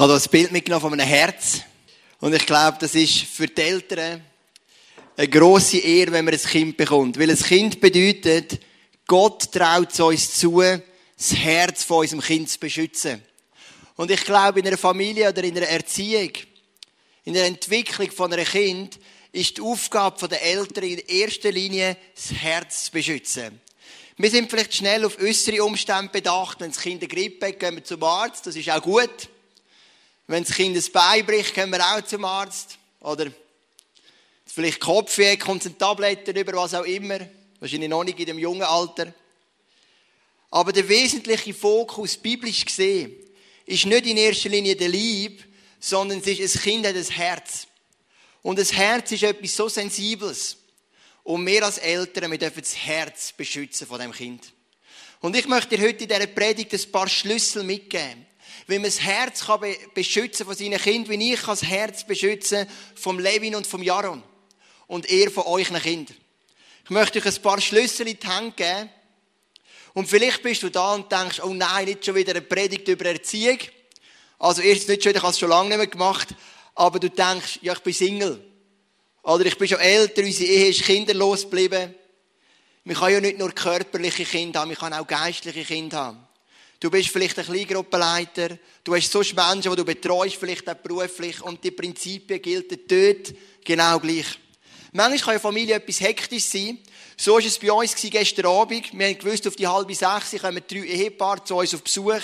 Ich 0.00 0.02
habe 0.02 0.14
hier 0.14 0.22
ein 0.22 0.30
Bild 0.30 0.52
mitgenommen 0.52 0.80
von 0.80 0.92
einem 0.94 1.06
Herz. 1.06 1.60
Und 2.20 2.34
ich 2.34 2.46
glaube, 2.46 2.78
das 2.80 2.94
ist 2.94 3.18
für 3.18 3.46
die 3.46 3.60
Eltern 3.60 4.24
eine 5.14 5.28
grosse 5.28 5.76
Ehre, 5.76 6.12
wenn 6.12 6.24
man 6.24 6.32
ein 6.32 6.40
Kind 6.40 6.78
bekommt. 6.78 7.18
Weil 7.18 7.28
ein 7.28 7.36
Kind 7.36 7.82
bedeutet, 7.82 8.60
Gott 9.06 9.52
traut 9.52 9.92
es 9.92 10.00
uns 10.00 10.38
zu, 10.38 10.62
das 10.62 11.34
Herz 11.34 11.84
von 11.84 11.98
unserem 11.98 12.22
Kind 12.22 12.48
zu 12.48 12.58
beschützen. 12.58 13.20
Und 13.96 14.10
ich 14.10 14.24
glaube, 14.24 14.60
in 14.60 14.68
einer 14.68 14.78
Familie 14.78 15.28
oder 15.28 15.44
in 15.44 15.54
einer 15.54 15.68
Erziehung, 15.68 16.32
in 17.24 17.34
der 17.34 17.44
Entwicklung 17.44 18.10
von 18.10 18.32
einem 18.32 18.46
Kind, 18.46 18.98
ist 19.32 19.58
die 19.58 19.60
Aufgabe 19.60 20.28
der 20.28 20.42
Eltern 20.42 20.84
in 20.84 21.00
erster 21.00 21.52
Linie, 21.52 21.98
das 22.14 22.32
Herz 22.38 22.84
zu 22.84 22.92
beschützen. 22.92 23.60
Wir 24.16 24.30
sind 24.30 24.48
vielleicht 24.48 24.76
schnell 24.76 25.04
auf 25.04 25.20
äußere 25.20 25.62
Umstände 25.62 26.10
bedacht. 26.10 26.58
Wenn 26.58 26.70
das 26.70 26.80
Kind 26.80 27.02
eine 27.02 27.08
Grippe 27.08 27.48
hat, 27.48 27.60
gehen 27.60 27.74
wir 27.74 27.84
zum 27.84 28.02
Arzt. 28.02 28.46
Das 28.46 28.56
ist 28.56 28.70
auch 28.70 28.80
gut. 28.80 29.28
Wenn 30.30 30.44
das 30.44 30.54
Kind 30.54 30.76
ein 30.76 30.92
Bein 30.92 31.26
bricht, 31.26 31.54
gehen 31.54 31.70
wir 31.70 31.84
auch 31.84 32.02
zum 32.02 32.24
Arzt. 32.24 32.78
Oder 33.00 33.32
vielleicht 34.46 34.78
Kopfweh, 34.78 35.36
kommt 35.36 35.66
ein 35.66 35.76
Tabletten 35.76 36.36
über, 36.36 36.52
was 36.52 36.72
auch 36.72 36.84
immer. 36.84 37.18
Wahrscheinlich 37.58 37.88
noch 37.88 38.04
nicht 38.04 38.20
in 38.20 38.26
dem 38.26 38.38
jungen 38.38 38.62
Alter. 38.62 39.12
Aber 40.48 40.72
der 40.72 40.88
wesentliche 40.88 41.52
Fokus, 41.52 42.16
biblisch 42.16 42.64
gesehen, 42.64 43.12
ist 43.66 43.86
nicht 43.86 44.06
in 44.06 44.18
erster 44.18 44.50
Linie 44.50 44.76
der 44.76 44.90
Lieb, 44.90 45.44
sondern 45.80 46.20
es 46.20 46.28
ist, 46.28 46.54
ein 46.54 46.62
Kind 46.62 46.86
hat 46.86 46.94
ein 46.94 47.04
Herz. 47.06 47.66
Und 48.40 48.60
das 48.60 48.72
Herz 48.72 49.10
ist 49.10 49.24
etwas 49.24 49.56
so 49.56 49.68
Sensibles. 49.68 50.58
Und 51.24 51.44
wir 51.44 51.64
als 51.64 51.78
Eltern, 51.78 52.30
wir 52.30 52.38
dürfen 52.38 52.60
das 52.60 52.76
Herz 52.76 53.32
beschützen 53.32 53.84
von 53.84 53.98
dem 53.98 54.12
Kind. 54.12 54.52
Und 55.18 55.34
ich 55.34 55.48
möchte 55.48 55.76
dir 55.76 55.84
heute 55.84 56.04
in 56.04 56.08
dieser 56.08 56.26
Predigt 56.28 56.72
ein 56.72 56.92
paar 56.92 57.08
Schlüssel 57.08 57.64
mitgeben. 57.64 58.29
Wie 58.66 58.78
man 58.78 58.84
das 58.84 59.00
Herz 59.00 59.46
kann 59.46 59.60
beschützen 59.94 60.46
von 60.46 60.54
seinen 60.54 60.78
Kindern, 60.78 61.18
wie 61.18 61.32
ich 61.32 61.42
das 61.42 61.62
Herz 61.62 62.04
beschützen 62.04 62.66
vom 62.94 63.18
Levin 63.18 63.54
und 63.54 63.66
vom 63.66 63.82
Jaron. 63.82 64.22
Und 64.86 65.08
er 65.10 65.30
von 65.30 65.44
euch 65.44 65.68
Kindern. 65.68 66.16
Ich 66.84 66.90
möchte 66.90 67.18
euch 67.18 67.26
ein 67.26 67.42
paar 67.42 67.60
Schlüssel 67.60 68.08
in 68.08 68.18
die 68.18 68.26
Hand 68.26 68.56
geben. 68.56 68.90
Und 69.94 70.08
vielleicht 70.08 70.42
bist 70.42 70.62
du 70.62 70.70
da 70.70 70.94
und 70.94 71.10
denkst, 71.10 71.40
oh 71.42 71.54
nein, 71.54 71.84
nicht 71.84 72.04
schon 72.04 72.14
wieder 72.14 72.32
eine 72.32 72.42
Predigt 72.42 72.88
über 72.88 73.06
Erziehung. 73.06 73.58
Also 74.38 74.62
erstens 74.62 74.88
nicht 74.88 75.04
schon, 75.04 75.14
ich 75.14 75.22
habe 75.22 75.32
es 75.32 75.38
schon 75.38 75.50
lange 75.50 75.68
nicht 75.68 75.78
mehr 75.78 75.86
gemacht. 75.86 76.28
Aber 76.74 76.98
du 76.98 77.10
denkst, 77.10 77.58
ja, 77.62 77.72
ich 77.72 77.80
bin 77.80 77.92
Single. 77.92 78.44
Oder 79.22 79.46
ich 79.46 79.58
bin 79.58 79.68
schon 79.68 79.80
älter, 79.80 80.22
unsere 80.22 80.50
Ehe 80.50 80.68
ist 80.70 80.82
kinderlos 80.82 81.42
geblieben. 81.42 81.94
Man 82.84 82.96
kann 82.96 83.12
ja 83.12 83.20
nicht 83.20 83.38
nur 83.38 83.52
körperliche 83.52 84.24
Kinder 84.24 84.60
haben, 84.60 84.68
man 84.68 84.78
kann 84.78 84.94
auch 84.94 85.06
geistliche 85.06 85.64
Kinder 85.64 85.98
haben. 85.98 86.26
Du 86.80 86.90
bist 86.90 87.10
vielleicht 87.10 87.38
ein 87.38 87.44
Kleingruppenleiter, 87.44 88.56
du 88.82 88.94
hast 88.94 89.12
sonst 89.12 89.36
Menschen, 89.36 89.70
die 89.70 89.76
du 89.76 89.84
betreust, 89.84 90.36
vielleicht 90.36 90.66
auch 90.66 90.74
beruflich, 90.74 91.42
und 91.42 91.62
die 91.62 91.72
Prinzipien 91.72 92.40
gelten 92.40 92.80
dort 92.88 93.34
genau 93.62 94.00
gleich. 94.00 94.24
Manchmal 94.90 95.18
kann 95.18 95.30
eine 95.30 95.40
Familie 95.40 95.74
etwas 95.74 96.00
hektisch 96.00 96.44
sein. 96.44 96.78
So 97.18 97.34
war 97.34 97.44
es 97.44 97.58
bei 97.58 97.70
uns 97.70 97.94
gestern 97.94 98.46
Abend. 98.46 98.92
Wir 98.94 99.08
haben 99.08 99.18
gewusst, 99.18 99.46
auf 99.46 99.56
die 99.56 99.66
halbe 99.66 99.94
sechs 99.94 100.40
kommen 100.40 100.62
drei 100.66 100.78
Ehepaare 100.78 101.44
zu 101.44 101.56
uns 101.56 101.74
auf 101.74 101.82
Besuch. 101.82 102.22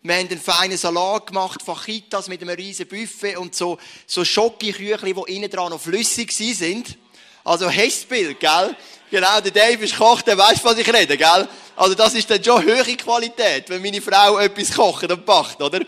Wir 0.00 0.14
haben 0.14 0.28
einen 0.28 0.40
feinen 0.40 0.78
Salat 0.78 1.26
gemacht, 1.26 1.60
Fajitas 1.62 2.28
mit 2.28 2.40
einem 2.40 2.56
riesen 2.56 2.88
Buffet 2.88 3.36
und 3.36 3.54
so, 3.54 3.78
so 4.06 4.24
Schokoküchli, 4.24 5.12
die 5.12 5.36
innen 5.36 5.50
dran 5.50 5.70
noch 5.70 5.82
flüssig 5.82 6.32
sind. 6.32 6.96
Also 7.44 7.68
Hessbild, 7.68 8.40
gell? 8.40 8.76
Genau, 9.10 9.40
der 9.40 9.50
Dave 9.50 9.84
ist 9.84 9.96
Koch, 9.96 10.22
der 10.22 10.36
weiss, 10.36 10.62
was 10.62 10.78
ich 10.78 10.92
rede, 10.92 11.16
gell? 11.16 11.48
Also 11.76 11.94
das 11.94 12.14
ist 12.14 12.30
dann 12.30 12.42
schon 12.42 12.62
höhere 12.62 12.96
Qualität, 12.96 13.70
wenn 13.70 13.80
meine 13.80 14.02
Frau 14.02 14.38
etwas 14.38 14.74
kocht 14.74 15.10
und 15.10 15.24
backt, 15.24 15.62
oder? 15.62 15.80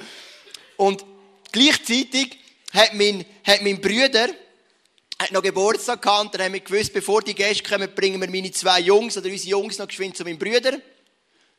Und 0.77 1.05
gleichzeitig 1.53 2.39
hat 2.73 2.95
mein, 2.95 3.25
hat 3.45 3.63
mein 3.63 3.81
Bruder 3.81 4.29
hat 5.21 5.33
noch 5.33 5.43
Geburtstag 5.43 6.01
gehabt 6.01 6.25
und 6.25 6.35
dann 6.35 6.47
haben 6.47 6.55
wir 6.55 6.61
gewusst, 6.61 6.95
bevor 6.95 7.21
die 7.21 7.35
Gäste 7.35 7.63
kommen, 7.63 7.95
bringen 7.95 8.19
wir 8.23 8.31
meine 8.31 8.51
zwei 8.53 8.81
Jungs 8.81 9.19
oder 9.19 9.29
unsere 9.29 9.51
Jungs 9.51 9.77
noch 9.77 9.87
geschwind 9.87 10.17
zu 10.17 10.25
meinem 10.25 10.39
Bruder. 10.39 10.79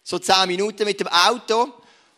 So 0.04 0.18
zehn 0.18 0.48
Minuten 0.48 0.84
mit 0.84 1.00
dem 1.00 1.08
Auto. 1.08 1.72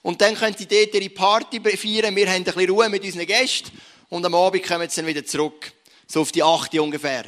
Und 0.03 0.21
dann 0.21 0.35
können 0.35 0.55
sie 0.57 0.67
dort 0.67 0.93
ihre 0.95 1.09
Party 1.09 1.59
feiern. 1.59 2.15
Wir 2.15 2.27
haben 2.27 2.35
ein 2.35 2.43
bisschen 2.45 2.69
Ruhe 2.69 2.87
mit 2.87 3.03
unseren 3.03 3.25
Gästen. 3.25 3.71
Und 4.07 4.25
am 4.25 4.35
Abend 4.35 4.63
kommen 4.63 4.89
sie 4.89 5.01
dann 5.01 5.07
wieder 5.07 5.25
zurück. 5.25 5.73
So 6.07 6.21
auf 6.21 6.31
die 6.31 6.43
8 6.43 6.79
ungefähr. 6.79 7.25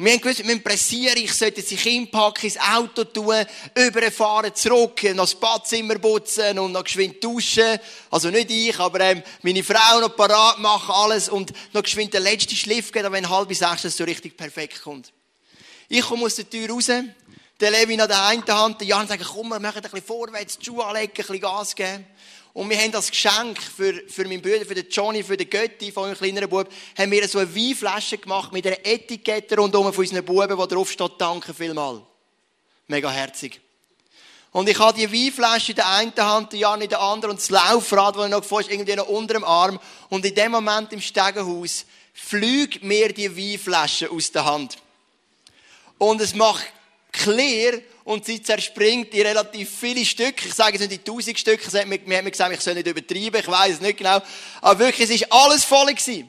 Und 0.00 0.06
wir 0.06 0.12
haben 0.14 0.20
gewusst, 0.22 0.38
wir 0.38 0.46
müssen 0.46 0.62
pressieren. 0.62 1.18
Ich 1.18 1.34
sollte 1.34 1.60
sich 1.60 1.82
hinpacken, 1.82 2.44
ins 2.44 2.58
Auto 2.58 3.04
tun, 3.04 3.44
überfahren, 3.74 4.54
zurück, 4.54 5.02
noch 5.14 5.24
das 5.24 5.34
Badzimmer 5.34 5.98
putzen 5.98 6.58
und 6.58 6.72
noch 6.72 6.84
geschwind 6.84 7.22
duschen. 7.22 7.78
Also 8.10 8.30
nicht 8.30 8.50
ich, 8.50 8.78
aber 8.78 8.98
ähm, 9.00 9.22
meine 9.42 9.62
Frau 9.62 10.00
noch 10.00 10.16
parat 10.16 10.58
machen, 10.58 10.94
alles. 10.94 11.28
Und 11.28 11.52
noch 11.74 11.82
geschwind 11.82 12.14
den 12.14 12.22
letzten 12.22 12.56
Schliff 12.56 12.92
geben, 12.92 13.12
wenn 13.12 13.28
halb 13.28 13.54
sechs 13.54 13.82
das 13.82 13.94
so 13.94 14.04
richtig 14.04 14.38
perfekt 14.38 14.80
kommt. 14.80 15.12
Ich 15.90 16.00
komme 16.00 16.24
aus 16.24 16.36
der 16.36 16.48
Tür 16.48 16.70
raus 16.70 16.86
der 16.86 17.70
Levin 17.70 18.00
an 18.00 18.08
der 18.08 18.24
einen 18.24 18.46
Hand, 18.46 18.80
der 18.80 18.88
Jan 18.88 19.06
sagt, 19.06 19.22
komm, 19.22 19.48
wir 19.48 19.60
machen 19.60 19.76
ein 19.76 19.82
bisschen 19.82 20.00
vorwärts, 20.00 20.56
die 20.56 20.64
Schuhe 20.64 20.82
anlegen, 20.82 21.12
ein 21.12 21.14
bisschen 21.14 21.40
Gas 21.40 21.76
geben. 21.76 22.06
Und 22.52 22.68
wir 22.68 22.78
haben 22.78 22.90
das 22.90 23.10
Geschenk 23.10 23.62
für, 23.62 23.94
für 24.08 24.24
meinen 24.24 24.42
Bruder, 24.42 24.64
für 24.66 24.74
den 24.74 24.88
Johnny, 24.90 25.22
für 25.22 25.36
den 25.36 25.48
Götti 25.48 25.92
von 25.92 26.04
meinem 26.04 26.16
kleineren 26.16 26.48
Bub, 26.48 26.68
haben 26.98 27.10
wir 27.10 27.28
so 27.28 27.38
eine 27.38 27.54
Weinflasche 27.54 28.18
gemacht 28.18 28.52
mit 28.52 28.66
einer 28.66 28.84
Etikette 28.84 29.56
rundum 29.56 29.92
von 29.92 30.04
unseren 30.04 30.24
Buben, 30.24 30.58
wo 30.58 30.66
drauf 30.66 30.90
steht, 30.90 31.12
danke 31.18 31.54
vielmal. 31.54 32.02
Mega 32.88 33.10
herzig. 33.10 33.60
Und 34.52 34.68
ich 34.68 34.78
habe 34.80 34.98
die 34.98 35.12
Weinflasche 35.12 35.72
in 35.72 35.76
der 35.76 35.88
einen 35.88 36.12
Hand, 36.16 36.52
die 36.52 36.58
Jan 36.58 36.80
in 36.80 36.88
der 36.88 37.00
anderen 37.00 37.32
und 37.32 37.40
das 37.40 37.50
Laufrad, 37.50 38.16
das 38.16 38.28
noch 38.28 38.44
vor 38.44 38.60
ist, 38.60 38.70
irgendwie 38.70 38.96
noch 38.96 39.06
unter 39.06 39.34
dem 39.34 39.44
Arm. 39.44 39.78
Und 40.08 40.24
in 40.24 40.34
dem 40.34 40.50
Moment 40.50 40.92
im 40.92 41.00
Stegenhaus 41.00 41.84
fliegt 42.12 42.82
mir 42.82 43.12
die 43.12 43.36
Weinflasche 43.36 44.10
aus 44.10 44.32
der 44.32 44.44
Hand. 44.44 44.76
Und 45.98 46.20
es 46.20 46.34
macht 46.34 46.64
klar 47.12 47.74
und 48.10 48.24
sie 48.24 48.42
zerspringt 48.42 49.14
in 49.14 49.22
relativ 49.22 49.70
viele 49.70 50.04
Stücke. 50.04 50.48
Ich 50.48 50.54
sage 50.54 50.74
es 50.74 50.80
nicht 50.80 50.92
in 50.92 51.04
tausend 51.04 51.38
Stücke. 51.38 51.62
Es 51.64 51.74
hat 51.74 51.86
mir, 51.86 51.98
gesagt, 51.98 52.52
ich 52.52 52.60
soll 52.60 52.74
nicht 52.74 52.88
übertreiben. 52.88 53.40
Ich 53.40 53.46
weiß 53.46 53.74
es 53.74 53.80
nicht 53.80 53.98
genau. 53.98 54.20
Aber 54.60 54.78
wirklich, 54.80 55.08
es 55.08 55.14
ist 55.14 55.32
alles 55.32 55.62
voll 55.64 55.86
gewesen. 55.86 56.28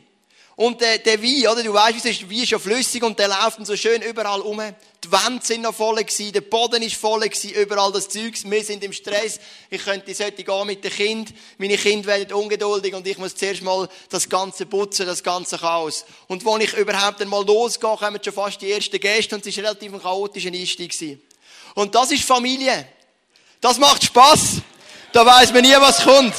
Und 0.55 0.79
der, 0.79 0.99
der 0.99 1.19
Wein, 1.23 1.47
oder? 1.47 1.63
Du 1.63 1.73
weißt, 1.73 2.05
es 2.05 2.21
ist, 2.21 2.49
schon 2.49 2.59
flüssig 2.59 3.01
und 3.01 3.17
der 3.17 3.29
läuft 3.29 3.65
so 3.65 3.75
schön 3.75 4.03
überall 4.03 4.41
um. 4.41 4.61
Die 5.03 5.11
Wände 5.11 5.43
sind 5.43 5.63
noch 5.63 5.73
voll 5.73 5.95
gewesen, 5.95 6.31
der 6.33 6.41
Boden 6.41 6.83
ist 6.83 6.97
voll 6.97 7.21
gewesen, 7.21 7.49
überall 7.49 7.91
das 7.91 8.09
Zeugs. 8.09 8.43
Wir 8.43 8.63
sind 8.63 8.83
im 8.83 8.93
Stress. 8.93 9.39
Ich 9.71 9.83
könnte 9.83 10.13
sollte 10.13 10.43
gehen 10.43 10.67
mit 10.67 10.83
dem 10.83 10.91
Kind. 10.91 11.33
Meine 11.57 11.77
Kinder 11.77 12.09
werden 12.09 12.33
ungeduldig 12.33 12.93
und 12.93 13.07
ich 13.07 13.17
muss 13.17 13.35
zuerst 13.35 13.63
mal 13.63 13.89
das 14.09 14.29
Ganze 14.29 14.67
putzen, 14.67 15.07
das 15.07 15.23
ganze 15.23 15.57
Chaos. 15.57 16.05
Und 16.27 16.45
wenn 16.45 16.61
ich 16.61 16.73
überhaupt 16.73 17.23
einmal 17.23 17.43
losgehe, 17.43 17.95
kommen 17.97 18.19
schon 18.23 18.33
fast 18.33 18.61
die 18.61 18.71
ersten 18.71 18.99
Gäste 18.99 19.33
und 19.33 19.41
es 19.41 19.47
ist 19.47 19.57
relativ 19.57 19.91
ein 19.91 20.01
chaotischer 20.01 20.49
Einstieg 20.49 20.91
gewesen. 20.91 21.21
Und 21.75 21.93
das 21.95 22.11
ist 22.11 22.23
Familie. 22.23 22.87
Das 23.59 23.77
macht 23.77 24.03
Spaß. 24.03 24.61
Da 25.11 25.25
weiß 25.25 25.53
man 25.53 25.61
nie, 25.61 25.75
was 25.77 26.03
kommt. 26.03 26.33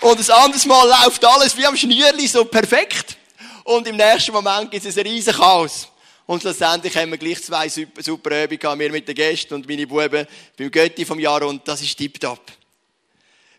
Und 0.00 0.18
ein 0.18 0.30
anderes 0.30 0.64
Mal 0.64 0.88
läuft 0.88 1.24
alles 1.24 1.56
wie 1.56 1.66
am 1.66 1.76
Schnürli 1.76 2.26
so 2.26 2.44
perfekt. 2.44 3.16
Und 3.64 3.86
im 3.88 3.96
nächsten 3.96 4.32
Moment 4.32 4.70
gibt 4.70 4.86
es 4.86 4.96
ein 4.96 5.06
riesen 5.06 5.34
Chaos. 5.34 5.88
Und 6.26 6.40
schlussendlich 6.40 6.96
haben 6.96 7.10
wir 7.10 7.18
gleich 7.18 7.42
zwei 7.42 7.68
super, 7.68 8.02
super 8.02 8.44
Übungen 8.44 8.78
wir 8.78 8.90
mit 8.90 9.06
den 9.06 9.14
Gästen 9.14 9.54
und 9.54 9.68
meine 9.68 9.86
Buben 9.86 10.26
beim 10.56 10.70
Götti 10.70 11.04
vom 11.04 11.20
Jahr 11.20 11.42
und 11.42 11.66
das 11.66 11.82
ist 11.82 11.96
tipptopp. 11.96 12.40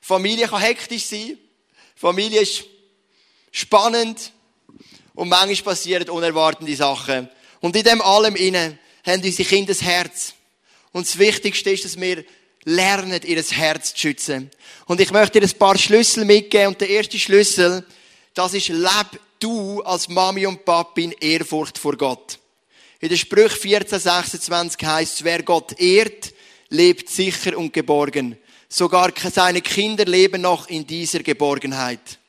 Familie 0.02 0.48
kann 0.48 0.62
hektisch 0.62 1.06
sein. 1.06 1.38
Familie 1.96 2.42
ist 2.42 2.66
spannend. 3.52 4.31
Und 5.14 5.30
manchmal 5.30 5.74
passieren 5.74 6.09
unerwartete 6.09 6.75
Sachen. 6.75 7.30
Und 7.59 7.75
in 7.75 7.84
dem 7.84 8.02
allem 8.02 8.36
innen 8.36 8.78
haben 9.07 9.23
unsere 9.23 9.47
Kinder 9.47 9.73
das 9.73 9.81
Herz. 9.81 10.34
Und 10.91 11.07
das 11.07 11.18
Wichtigste 11.18 11.72
ist, 11.72 11.85
dass 11.85 12.00
wir 12.00 12.23
lernen, 12.66 13.22
ihr 13.23 13.41
Herz 13.41 13.94
zu 13.94 14.00
schützen. 14.00 14.51
Und 14.85 15.00
ich 15.00 15.12
möchte 15.12 15.40
dir 15.40 15.47
ein 15.47 15.57
paar 15.57 15.78
Schlüssel 15.78 16.25
mitgeben. 16.25 16.68
Und 16.68 16.81
der 16.81 16.90
erste 16.90 17.18
Schlüssel, 17.18 17.86
das 18.33 18.54
ist, 18.54 18.68
leb 18.69 19.19
du 19.39 19.81
als 19.83 20.09
Mami 20.09 20.45
und 20.45 20.65
Papi 20.65 21.06
in 21.06 21.12
Ehrfurcht 21.13 21.77
vor 21.77 21.95
Gott. 21.95 22.39
In 23.00 23.09
der 23.09 23.18
Sprüch 23.18 23.51
14, 23.51 24.00
26 24.00 24.83
heißt 24.83 25.24
wer 25.24 25.44
Gott 25.44 25.80
ehrt, 25.80 26.33
lebt 26.69 27.09
sicher 27.09 27.57
und 27.57 27.71
geborgen. 27.71 28.38
Sogar 28.68 29.13
seine 29.31 29.62
Kinder 29.62 30.06
leben 30.06 30.42
noch 30.42 30.68
in 30.68 30.86
dieser 30.86 31.19
Geborgenheit. 31.19 32.19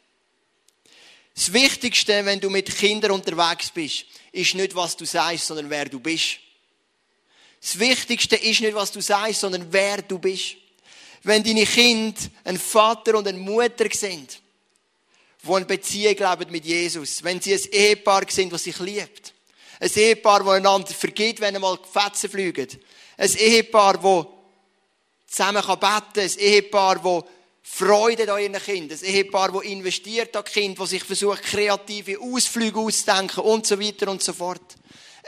Das 1.35 1.53
Wichtigste, 1.53 2.25
wenn 2.25 2.41
du 2.41 2.51
mit 2.51 2.77
Kindern 2.77 3.13
unterwegs 3.13 3.71
bist, 3.71 4.05
ist 4.31 4.55
nicht, 4.55 4.75
was 4.75 4.97
du 4.97 5.05
sagst, 5.05 5.47
sondern 5.47 5.71
wer 5.71 5.87
du 5.87 5.99
bist. 5.99 6.39
Das 7.61 7.79
Wichtigste 7.79 8.37
ist 8.37 8.61
nicht, 8.61 8.75
was 8.75 8.93
du 8.93 9.01
sagst, 9.01 9.41
sondern 9.41 9.67
wer 9.71 10.03
du 10.03 10.19
bist. 10.19 10.57
Wenn 11.23 11.43
deine 11.43 11.67
Kinder 11.67 12.21
ein 12.45 12.59
Vater 12.59 13.17
und 13.19 13.27
eine 13.27 13.39
Mutter 13.39 13.87
sind, 13.93 14.41
die 15.43 15.53
eine 15.53 15.65
Beziehung 15.65 16.17
leben 16.17 16.53
mit 16.53 16.65
Jesus, 16.65 17.23
wenn 17.23 17.41
sie 17.41 17.55
ein 17.55 17.73
Ehepaar 17.73 18.23
sind, 18.29 18.53
das 18.53 18.65
sich 18.65 18.79
liebt, 18.79 19.35
ein 19.81 19.91
Ehepaar, 19.95 20.41
das 20.45 20.55
einander 20.55 20.95
vergibt, 20.95 21.41
wenn 21.41 21.55
einmal 21.55 21.79
Fetzen 21.91 22.31
fliegen, 22.31 22.69
ein 23.17 23.35
Ehepaar, 23.37 23.95
das 23.95 24.27
zusammen 25.27 25.63
beten 25.63 26.21
ein 26.21 26.39
Ehepaar, 26.39 27.01
das 27.01 27.25
Freude 27.63 28.33
an 28.33 28.41
ihren 28.41 28.55
Kindern. 28.55 28.99
Ein 28.99 29.05
Ehepaar, 29.05 29.53
das 29.53 29.63
investiert 29.65 30.35
an 30.37 30.45
Kind, 30.45 30.81
das 30.81 30.91
sich 30.91 31.05
versucht, 31.05 31.43
kreative 31.43 32.19
Ausflüge 32.19 32.81
auszudenken 32.81 33.45
und 33.45 33.67
so 33.67 33.79
weiter 33.79 34.11
und 34.11 34.23
so 34.23 34.33
fort. 34.33 34.78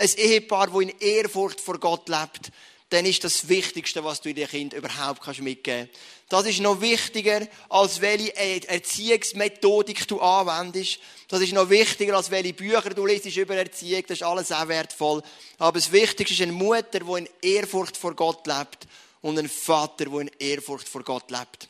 Ein 0.00 0.08
Ehepaar, 0.16 0.68
das 0.68 0.80
in 0.80 0.94
Ehrfurcht 0.98 1.60
vor 1.60 1.78
Gott 1.78 2.08
lebt. 2.08 2.50
Dann 2.88 3.04
ist 3.04 3.22
das 3.22 3.50
Wichtigste, 3.50 4.02
was 4.02 4.22
du 4.22 4.32
deinem 4.32 4.48
Kind 4.48 4.72
überhaupt 4.72 5.26
mitgeben 5.40 5.90
kannst. 5.90 6.00
Das 6.30 6.46
ist 6.46 6.60
noch 6.60 6.80
wichtiger, 6.80 7.46
als 7.68 8.00
welche 8.00 8.34
Erziehungsmethodik 8.34 10.08
du 10.08 10.18
anwendest. 10.18 11.00
Das 11.28 11.42
ist 11.42 11.52
noch 11.52 11.68
wichtiger, 11.68 12.16
als 12.16 12.30
welche 12.30 12.54
Bücher 12.54 12.88
du 12.94 13.04
liest 13.04 13.26
über 13.36 13.56
Erziehung. 13.56 14.02
Das 14.08 14.18
ist 14.18 14.22
alles 14.22 14.50
auch 14.52 14.68
wertvoll. 14.68 15.22
Aber 15.58 15.78
das 15.78 15.92
Wichtigste 15.92 16.32
ist 16.32 16.40
eine 16.40 16.52
Mutter, 16.52 17.00
die 17.00 17.18
in 17.18 17.28
Ehrfurcht 17.42 17.98
vor 17.98 18.14
Gott 18.14 18.46
lebt. 18.46 18.88
Und 19.20 19.38
ein 19.38 19.50
Vater, 19.50 20.06
der 20.06 20.20
in 20.20 20.30
Ehrfurcht 20.38 20.88
vor 20.88 21.02
Gott 21.02 21.30
lebt. 21.30 21.68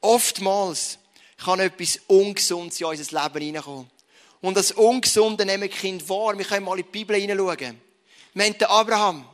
Oftmals 0.00 0.98
kann 1.36 1.60
etwas 1.60 2.00
Ungesundes 2.06 2.80
in 2.80 2.86
unser 2.86 3.22
Leben 3.22 3.44
hineinkommen. 3.44 3.99
Und 4.40 4.56
das 4.56 4.72
Ungesunde 4.72 5.44
nehmen 5.44 5.64
die 5.64 5.76
Kinder 5.76 6.08
wahr. 6.08 6.36
Wir 6.36 6.44
können 6.44 6.64
mal 6.64 6.78
in 6.78 6.84
die 6.84 6.90
Bibel 6.90 7.16
hineinschauen. 7.16 7.80
Wir 8.32 8.44
haben 8.44 8.58
den 8.58 8.68
Abraham. 8.68 9.24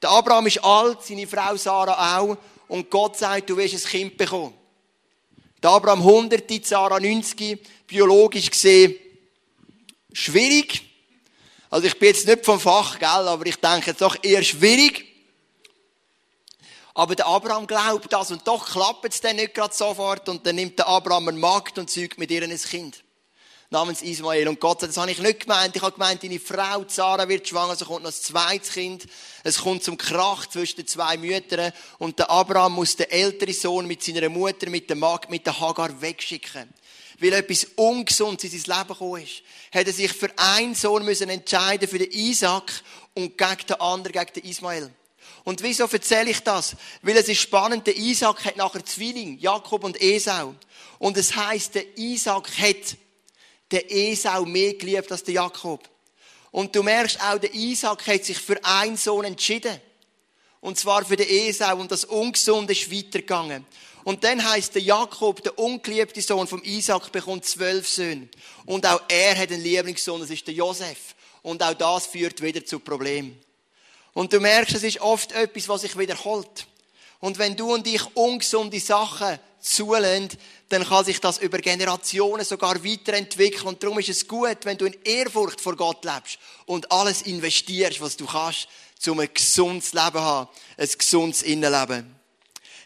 Der 0.00 0.10
Abraham 0.10 0.46
ist 0.46 0.64
alt, 0.64 1.02
seine 1.02 1.26
Frau 1.26 1.56
Sarah 1.56 2.18
auch. 2.18 2.36
Und 2.68 2.90
Gott 2.90 3.18
sagt, 3.18 3.50
du 3.50 3.56
wirst 3.56 3.74
ein 3.74 3.90
Kind 3.90 4.16
bekommen. 4.16 4.54
Der 5.62 5.70
Abraham 5.70 6.00
100, 6.00 6.64
Sarah 6.64 6.98
90, 6.98 7.58
biologisch 7.86 8.50
gesehen 8.50 8.94
schwierig. 10.12 10.82
Also 11.68 11.86
ich 11.86 11.98
bin 11.98 12.08
jetzt 12.08 12.26
nicht 12.26 12.44
vom 12.44 12.58
Fach, 12.58 12.98
gell, 12.98 13.08
aber 13.08 13.46
ich 13.46 13.56
denke 13.56 13.90
jetzt 13.90 14.00
doch 14.00 14.16
eher 14.22 14.42
schwierig. 14.42 15.06
Aber 16.94 17.14
der 17.14 17.26
Abraham 17.26 17.66
glaubt 17.66 18.12
das 18.12 18.30
und 18.30 18.46
doch 18.46 18.68
klappt 18.72 19.12
es 19.12 19.20
dann 19.20 19.36
nicht 19.36 19.54
gerade 19.54 19.74
sofort 19.74 20.28
und 20.28 20.44
dann 20.46 20.56
nimmt 20.56 20.78
der 20.78 20.88
Abraham 20.88 21.28
einen 21.28 21.40
Magd 21.40 21.78
und 21.78 21.88
zeugt 21.88 22.18
mit 22.18 22.30
ihr 22.30 22.42
ein 22.42 22.56
Kind. 22.56 23.04
Namens 23.72 24.02
Ismael. 24.02 24.48
Und 24.48 24.58
Gott 24.58 24.80
sagt, 24.80 24.90
das 24.90 25.00
habe 25.00 25.12
ich 25.12 25.20
nicht 25.20 25.40
gemeint. 25.40 25.76
Ich 25.76 25.82
habe 25.82 25.92
gemeint, 25.92 26.24
deine 26.24 26.40
Frau 26.40 26.84
Sarah 26.88 27.28
wird 27.28 27.46
schwanger, 27.46 27.76
so 27.76 27.84
kommt 27.84 28.02
noch 28.02 28.10
ein 28.10 28.20
zweites 28.20 28.72
Kind. 28.72 29.06
Es 29.44 29.58
kommt 29.58 29.84
zum 29.84 29.96
Krach 29.96 30.46
zwischen 30.46 30.78
den 30.78 30.88
zwei 30.88 31.16
Müttern 31.16 31.72
und 31.98 32.18
der 32.18 32.28
Abraham 32.30 32.72
muss 32.72 32.96
den 32.96 33.08
älteren 33.10 33.54
Sohn 33.54 33.86
mit 33.86 34.02
seiner 34.02 34.28
Mutter, 34.28 34.68
mit 34.68 34.88
der 34.88 34.96
Magd, 34.96 35.30
mit 35.30 35.46
der 35.46 35.60
Hagar 35.60 36.00
wegschicken 36.00 36.68
weil 37.20 37.34
etwas 37.34 37.66
Ungesundes 37.76 38.52
in 38.52 38.58
sein 38.58 38.78
Leben 38.78 38.88
gekommen 38.88 39.22
ist, 39.22 39.42
hat 39.74 39.86
er 39.86 39.92
sich 39.92 40.10
für 40.10 40.30
einen 40.36 40.74
Sohn 40.74 41.04
müssen 41.04 41.28
entscheiden, 41.28 41.86
für 41.86 41.98
den 41.98 42.10
Isaac 42.10 42.82
und 43.12 43.36
gegen 43.36 43.66
den 43.68 43.78
anderen, 43.78 44.12
gegen 44.12 44.32
den 44.32 44.50
Ismael. 44.50 44.90
Und 45.44 45.62
wieso 45.62 45.84
erzähle 45.84 46.30
ich 46.30 46.40
das? 46.40 46.76
Weil 47.02 47.18
es 47.18 47.28
ist 47.28 47.40
spannend, 47.42 47.86
der 47.86 47.96
Isaac 47.96 48.46
hat 48.46 48.56
nachher 48.56 48.84
Zwilling, 48.86 49.38
Jakob 49.38 49.84
und 49.84 50.00
Esau. 50.00 50.54
Und 50.98 51.18
es 51.18 51.36
heißt, 51.36 51.74
der 51.74 51.98
Isaac 51.98 52.48
hat 52.58 52.96
den 53.70 53.88
Esau 53.88 54.44
mehr 54.44 54.74
geliebt 54.74 55.10
als 55.12 55.24
der 55.24 55.34
Jakob. 55.34 55.88
Und 56.50 56.74
du 56.74 56.82
merkst 56.82 57.20
auch, 57.22 57.38
der 57.38 57.54
Isaac 57.54 58.06
hat 58.06 58.24
sich 58.24 58.38
für 58.38 58.62
einen 58.64 58.96
Sohn 58.96 59.24
entschieden. 59.24 59.80
Und 60.60 60.78
zwar 60.78 61.04
für 61.04 61.16
den 61.16 61.28
Esau. 61.28 61.76
Und 61.76 61.90
das 61.90 62.04
Ungesunde 62.04 62.72
ist 62.72 62.92
weitergegangen. 62.92 63.64
Und 64.04 64.24
dann 64.24 64.44
heißt 64.48 64.74
der 64.74 64.82
Jakob, 64.82 65.42
der 65.42 65.58
ungeliebte 65.58 66.22
Sohn 66.22 66.46
vom 66.46 66.62
Isaac, 66.64 67.12
bekommt 67.12 67.44
zwölf 67.44 67.88
Söhne. 67.88 68.28
Und 68.66 68.86
auch 68.86 69.02
er 69.08 69.36
hat 69.36 69.52
einen 69.52 69.62
Lieblingssohn, 69.62 70.20
das 70.20 70.30
ist 70.30 70.46
der 70.46 70.54
Josef. 70.54 71.14
Und 71.42 71.62
auch 71.62 71.74
das 71.74 72.06
führt 72.06 72.42
wieder 72.42 72.64
zu 72.64 72.80
Problemen. 72.80 73.38
Und 74.12 74.32
du 74.32 74.40
merkst, 74.40 74.74
es 74.74 74.82
ist 74.82 75.00
oft 75.00 75.32
etwas, 75.32 75.68
was 75.68 75.82
sich 75.82 75.96
wiederholt. 75.96 76.66
Und 77.20 77.38
wenn 77.38 77.56
du 77.56 77.74
und 77.74 77.86
ich 77.86 78.02
ungesunde 78.16 78.80
Sachen 78.80 79.38
zulässt, 79.60 80.36
dann 80.68 80.84
kann 80.84 81.04
sich 81.04 81.20
das 81.20 81.38
über 81.38 81.58
Generationen 81.58 82.44
sogar 82.44 82.84
weiterentwickeln. 82.84 83.66
Und 83.66 83.82
darum 83.82 83.98
ist 83.98 84.08
es 84.08 84.26
gut, 84.26 84.58
wenn 84.64 84.78
du 84.78 84.86
in 84.86 84.96
Ehrfurcht 85.04 85.60
vor 85.60 85.76
Gott 85.76 86.04
lebst 86.04 86.38
und 86.66 86.90
alles 86.92 87.22
investierst, 87.22 88.00
was 88.00 88.16
du 88.16 88.26
kannst, 88.26 88.68
um 89.06 89.20
ein 89.20 89.28
gesundes 89.32 89.92
Leben 89.92 90.12
zu 90.12 90.20
haben. 90.20 90.48
Ein 90.76 90.88
gesundes 90.96 91.42
Innenleben. 91.42 92.14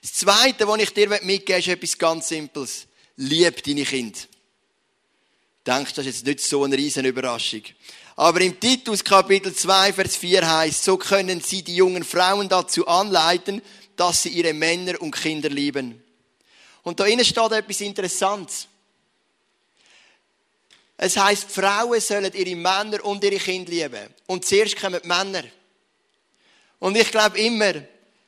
Das 0.01 0.13
Zweite, 0.13 0.69
was 0.69 0.81
ich 0.81 0.91
dir 0.91 1.09
mitgeben 1.23 1.61
ist 1.61 1.69
etwas 1.69 1.99
ganz 1.99 2.29
Simples. 2.29 2.87
Lieb 3.17 3.63
deine 3.63 3.85
Kinder. 3.85 4.19
Denkst, 5.67 5.95
das 5.95 6.07
ist 6.07 6.17
jetzt 6.17 6.27
nicht 6.27 6.41
so 6.41 6.65
eine 6.65 6.77
riesen 6.77 7.05
Überraschung. 7.05 7.63
Aber 8.17 8.41
im 8.43 8.61
Titus 8.61 9.03
Kapitel 9.03 9.55
2, 9.55 9.93
Vers 9.95 10.17
4 10.17 10.49
heißt, 10.49 10.85
so 10.85 10.97
können 10.97 11.41
sie 11.41 11.63
die 11.63 11.77
jungen 11.77 12.05
Frauen 12.05 12.49
dazu 12.49 12.87
anleiten, 12.87 13.63
dass 13.97 14.23
sie 14.23 14.29
ihre 14.29 14.53
Männer 14.53 15.01
und 15.01 15.17
Kinder 15.17 15.49
lieben. 15.49 16.04
Und 16.85 17.01
da 17.01 17.07
innen 17.07 17.25
steht 17.25 17.51
etwas 17.51 17.81
Interessantes. 17.81 18.69
Es 20.97 21.17
heißt, 21.17 21.51
Frauen 21.51 22.01
sollen 22.01 22.33
ihre 22.33 22.55
Männer 22.55 23.05
und 23.05 23.25
ihre 23.25 23.37
Kinder 23.37 23.71
lieben. 23.71 24.15
Und 24.27 24.45
zuerst 24.45 24.77
kommen 24.77 25.01
die 25.03 25.09
Männer. 25.09 25.43
Und 26.79 26.97
ich 26.97 27.11
glaube 27.11 27.41
immer, 27.41 27.73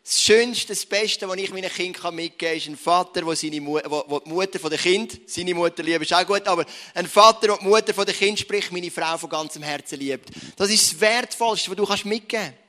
das 0.03 0.23
Schönste, 0.23 0.69
das 0.69 0.87
Beste, 0.87 1.29
was 1.29 1.37
ich 1.37 1.51
meinen 1.51 1.71
Kindern 1.71 2.15
mitgeben 2.15 2.39
kann, 2.39 2.57
ist 2.57 2.67
ein 2.69 2.77
Vater, 2.77 3.23
der, 3.23 3.37
seine 3.37 3.61
Mu 3.61 3.79
der 3.79 3.89
die 3.89 4.31
Mutter 4.31 4.59
von 4.59 4.71
Kind, 4.71 5.21
seine 5.27 5.55
Mutter 5.55 5.83
liebt, 5.83 6.03
ist 6.03 6.15
auch 6.15 6.27
gut, 6.27 6.47
aber 6.47 6.65
ein 6.95 7.07
Vater, 7.07 7.49
der 7.49 7.59
die 7.59 7.65
Mutter 7.65 7.93
von 7.93 8.07
Kind, 8.07 8.39
sprich 8.39 8.71
meine 8.71 8.91
Frau 8.91 9.19
von 9.19 9.29
ganzem 9.29 9.63
Herzen 9.63 9.99
liebt. 9.99 10.31
Das 10.57 10.71
ist 10.71 10.93
das 10.93 11.01
Wertvollste, 11.01 11.71
was 11.71 11.77
du 11.77 11.85
kannst 11.85 12.05
mitgeben 12.05 12.45
kannst. 12.45 12.66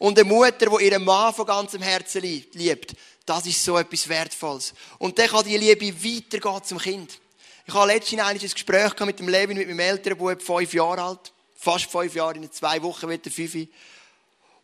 Und 0.00 0.18
eine 0.18 0.26
Mutter, 0.26 0.66
die 0.78 0.86
ihren 0.86 1.04
Mann 1.04 1.34
von 1.34 1.44
ganzem 1.44 1.82
Herzen 1.82 2.22
liebt, 2.22 2.94
das 3.26 3.44
ist 3.44 3.62
so 3.62 3.76
etwas 3.76 4.08
Wertvolles. 4.08 4.72
Und 4.96 5.18
dann 5.18 5.28
kann 5.28 5.44
die 5.44 5.58
Liebe 5.58 5.92
weitergehen 6.02 6.64
zum 6.64 6.78
Kind. 6.78 7.20
Ich 7.66 7.74
habe 7.74 7.92
letztens 7.92 8.22
ein 8.22 8.38
Gespräch 8.38 8.98
mit 9.00 9.18
dem 9.18 9.28
Levin, 9.28 9.58
mit 9.58 9.68
meinem 9.68 9.80
älteren 9.80 10.16
Bub, 10.16 10.40
fünf 10.40 10.72
Jahre 10.72 11.02
alt. 11.02 11.34
Fast 11.54 11.84
fünf 11.84 12.14
Jahre, 12.14 12.36
in 12.36 12.50
zwei 12.50 12.82
Wochen 12.82 13.10
wird 13.10 13.26
er 13.26 13.30
fünf. 13.30 13.68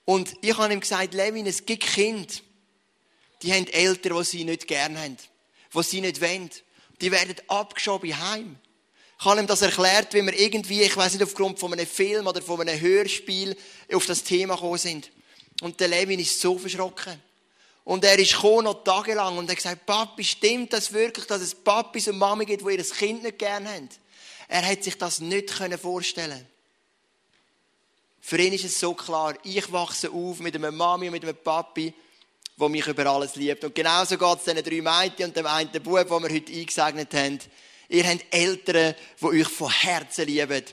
Und 0.06 0.32
ich 0.40 0.56
habe 0.56 0.72
ihm 0.72 0.80
gesagt, 0.80 1.12
Levin, 1.12 1.46
es 1.46 1.66
gibt 1.66 1.84
Kinder, 1.84 2.32
die 3.42 3.52
haben 3.52 3.66
Eltern, 3.66 4.16
die 4.16 4.24
sie 4.24 4.44
nicht 4.44 4.66
gern 4.66 4.98
haben, 4.98 5.18
die 5.74 5.82
sie 5.82 6.00
nicht 6.00 6.22
wollen. 6.22 6.48
Die 7.02 7.12
werden 7.12 7.36
abgeschoben 7.48 8.18
heim. 8.30 8.56
Ich 9.20 9.24
habe 9.26 9.38
ihm 9.38 9.46
das 9.46 9.60
erklärt, 9.60 10.14
wie 10.14 10.22
wir 10.22 10.38
irgendwie, 10.38 10.80
ich 10.80 10.96
weiß 10.96 11.12
nicht, 11.12 11.22
aufgrund 11.22 11.58
von 11.58 11.74
einem 11.74 11.86
Film 11.86 12.26
oder 12.26 12.40
von 12.40 12.62
einem 12.62 12.80
Hörspiel 12.80 13.54
auf 13.92 14.06
das 14.06 14.24
Thema 14.24 14.54
gekommen 14.54 14.78
sind. 14.78 15.10
Und 15.62 15.80
der 15.80 15.88
Levin 15.88 16.20
ist 16.20 16.40
so 16.40 16.58
verschrocken. 16.58 17.20
Und 17.84 18.04
er 18.04 18.18
ist 18.18 18.34
gekommen, 18.34 18.64
noch 18.64 18.82
tagelang, 18.82 19.38
und 19.38 19.48
er 19.48 19.52
hat 19.52 19.56
gesagt, 19.56 19.86
Papi, 19.86 20.24
stimmt 20.24 20.72
das 20.72 20.92
wirklich, 20.92 21.26
dass 21.26 21.40
es 21.40 21.54
Papis 21.54 22.08
und 22.08 22.18
Mami 22.18 22.44
gibt, 22.44 22.66
die 22.66 22.74
ihr 22.74 22.84
Kind 22.84 23.22
nicht 23.22 23.38
gern 23.38 23.66
haben? 23.68 23.88
Er 24.48 24.66
hat 24.66 24.82
sich 24.82 24.98
das 24.98 25.20
nicht 25.20 25.50
vorstellen 25.80 26.46
für 28.26 28.38
ihn 28.38 28.54
ist 28.54 28.64
es 28.64 28.80
so 28.80 28.92
klar, 28.92 29.34
ich 29.44 29.70
wachse 29.70 30.10
auf 30.10 30.40
mit 30.40 30.56
einer 30.56 30.72
Mami 30.72 31.06
und 31.06 31.12
mit 31.12 31.22
einem 31.22 31.36
Papi, 31.36 31.94
der 32.58 32.68
mich 32.68 32.84
über 32.84 33.06
alles 33.06 33.36
liebt. 33.36 33.62
Und 33.62 33.72
genauso 33.72 34.18
geht 34.18 34.38
es 34.38 34.42
diesen 34.42 34.64
drei 34.64 35.04
Mädchen 35.04 35.26
und 35.26 35.36
dem 35.36 35.46
einen 35.46 35.70
Bub, 35.70 36.08
den 36.08 36.22
wir 36.24 36.34
heute 36.34 36.52
eingesegnet 36.52 37.14
haben. 37.14 37.38
Ihr 37.88 38.04
habt 38.04 38.24
Eltern, 38.34 38.96
die 39.20 39.24
euch 39.24 39.46
von 39.46 39.70
Herzen 39.70 40.26
lieben. 40.26 40.64